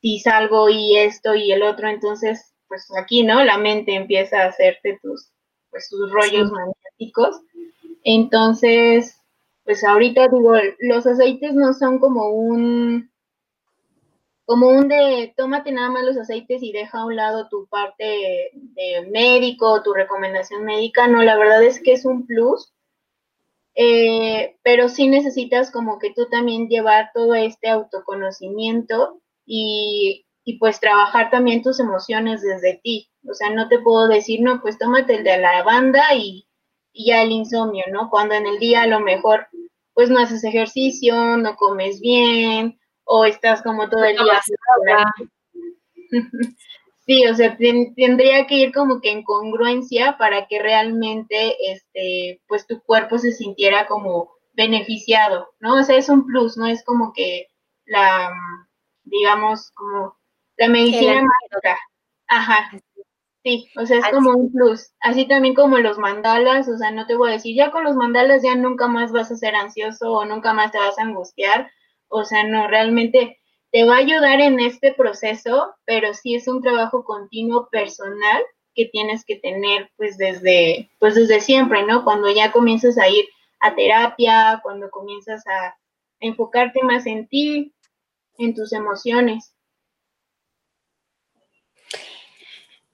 [0.00, 3.42] si salgo y esto y el otro, entonces, pues aquí, ¿no?
[3.44, 5.30] La mente empieza a hacerte tus,
[5.70, 7.40] pues, tus rollos magnéticos.
[8.02, 9.18] Entonces,
[9.64, 13.10] pues ahorita digo, los aceites no son como un,
[14.44, 18.50] como un de tómate nada más los aceites y deja a un lado tu parte
[18.52, 22.72] de médico, tu recomendación médica, no, la verdad es que es un plus,
[23.76, 30.78] eh, pero sí necesitas como que tú también llevar todo este autoconocimiento y, y pues
[30.80, 35.16] trabajar también tus emociones desde ti, o sea, no te puedo decir, no, pues tómate
[35.16, 36.46] el de la banda y,
[36.92, 38.10] y ya el insomnio, ¿no?
[38.10, 39.48] Cuando en el día a lo mejor
[39.94, 44.40] pues no haces ejercicio, no comes bien, o estás como todo el día.
[47.06, 52.66] sí, o sea, tendría que ir como que en congruencia para que realmente, este, pues
[52.66, 55.80] tu cuerpo se sintiera como beneficiado, ¿no?
[55.80, 57.48] O sea, es un plus, no es como que
[57.86, 58.30] la,
[59.04, 60.16] digamos, como
[60.56, 61.78] la medicina mágica.
[62.28, 62.70] Ajá.
[63.44, 64.92] Sí, o sea, es como un plus.
[65.00, 67.94] Así también como los mandalas, o sea, no te voy a decir, ya con los
[67.94, 71.70] mandalas ya nunca más vas a ser ansioso o nunca más te vas a angustiar,
[72.14, 73.40] o sea, no, realmente
[73.72, 78.40] te va a ayudar en este proceso, pero sí es un trabajo continuo personal
[78.72, 82.04] que tienes que tener pues desde, pues desde siempre, ¿no?
[82.04, 83.24] Cuando ya comienzas a ir
[83.58, 85.76] a terapia, cuando comienzas a
[86.20, 87.74] enfocarte más en ti,
[88.38, 89.52] en tus emociones.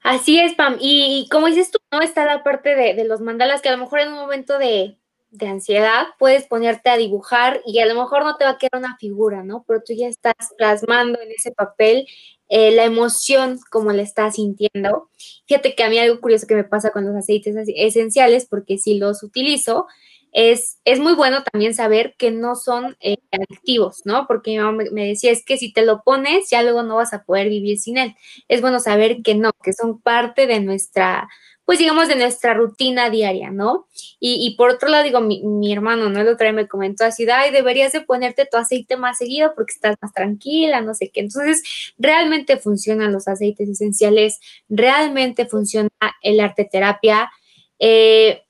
[0.01, 0.77] Así es, Pam.
[0.79, 2.01] Y, como dices tú, ¿no?
[2.01, 4.97] Está la parte de, de, los mandalas que a lo mejor en un momento de,
[5.31, 8.79] de ansiedad, puedes ponerte a dibujar y a lo mejor no te va a quedar
[8.79, 9.63] una figura, ¿no?
[9.67, 12.05] Pero tú ya estás plasmando en ese papel
[12.49, 15.09] eh, la emoción como la estás sintiendo.
[15.47, 18.99] Fíjate que a mí algo curioso que me pasa con los aceites esenciales, porque si
[18.99, 19.87] los utilizo,
[20.33, 24.27] es, es muy bueno también saber que no son eh, adictivos, ¿no?
[24.27, 27.13] Porque mi mamá me decía, es que si te lo pones, ya luego no vas
[27.13, 28.15] a poder vivir sin él.
[28.49, 31.29] Es bueno saber que no, que son parte de nuestra
[31.71, 33.87] pues digamos, de nuestra rutina diaria, ¿no?
[34.19, 36.19] Y, por otro lado, digo, mi, hermano, ¿no?
[36.19, 39.71] El otro día me comentó así, ay, deberías de ponerte tu aceite más seguido porque
[39.75, 41.21] estás más tranquila, no sé qué.
[41.21, 45.87] Entonces, realmente funcionan los aceites esenciales, realmente funciona
[46.21, 47.31] el arte terapia,
[47.79, 48.43] eh,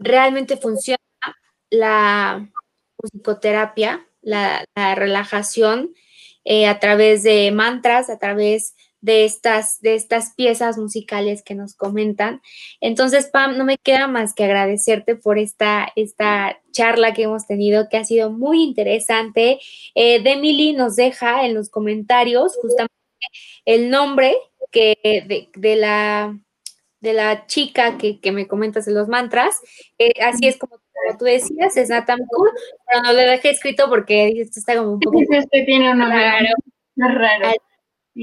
[0.00, 0.98] realmente funciona
[1.70, 2.50] la
[3.00, 5.94] musicoterapia, la, relajación
[6.44, 11.74] eh, a través de mantras, a través de estas, de estas piezas musicales que nos
[11.74, 12.42] comentan.
[12.80, 17.88] Entonces, Pam, no me queda más que agradecerte por esta, esta charla que hemos tenido,
[17.88, 19.58] que ha sido muy interesante.
[19.94, 22.94] Eh, Demily nos deja en los comentarios justamente
[23.64, 24.36] el nombre
[24.70, 26.38] que de, la
[27.00, 29.56] de la chica que, me comentas de los mantras.
[29.98, 30.80] Eh, así es como,
[31.18, 32.50] tú decías, es Nathan Cool,
[32.86, 35.18] pero no lo dejé escrito porque esto está como un poco...
[35.20, 36.46] Este tiene un raro.
[36.96, 37.52] raro.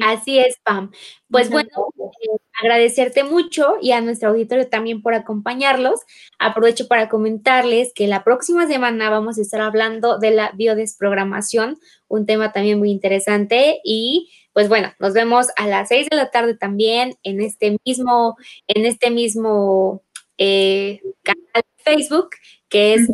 [0.01, 0.91] Así es, Pam.
[1.29, 6.01] Pues bueno, eh, agradecerte mucho y a nuestro auditorio también por acompañarlos.
[6.39, 12.25] Aprovecho para comentarles que la próxima semana vamos a estar hablando de la biodesprogramación, un
[12.25, 16.55] tema también muy interesante y pues bueno, nos vemos a las seis de la tarde
[16.55, 20.01] también en este mismo, en este mismo
[20.37, 22.31] eh, canal de Facebook
[22.67, 23.07] que es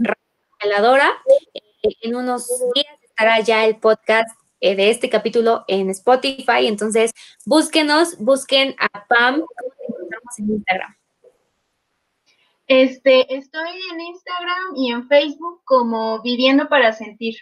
[0.61, 1.11] Regaladora.
[1.53, 4.29] Eh, en unos días estará ya el podcast
[4.63, 6.67] eh, de este capítulo en Spotify.
[6.67, 7.13] Entonces,
[7.45, 10.95] búsquenos, busquen a Pam, ¿cómo te encontramos en Instagram?
[12.67, 17.35] Este, estoy en Instagram y en Facebook como Viviendo para Sentir.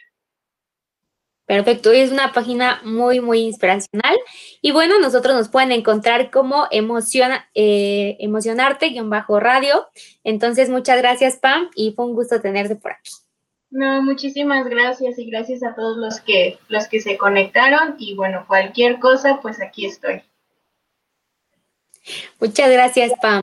[1.45, 4.17] Perfecto, es una página muy, muy inspiracional.
[4.63, 9.88] Y bueno, nosotros nos pueden encontrar como emociona, eh, emocionarte-radio.
[10.24, 13.11] Entonces, muchas gracias, Pam, y fue un gusto tenerte por aquí.
[13.72, 18.43] No, muchísimas gracias y gracias a todos los que los que se conectaron y bueno,
[18.45, 20.22] cualquier cosa, pues aquí estoy.
[22.39, 23.41] Muchas gracias, Pam.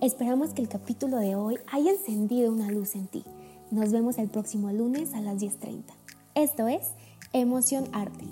[0.00, 3.22] Esperamos que el capítulo de hoy haya encendido una luz en ti.
[3.70, 5.84] Nos vemos el próximo lunes a las 10.30.
[6.34, 6.94] Esto es
[7.34, 8.24] Emoción Arte.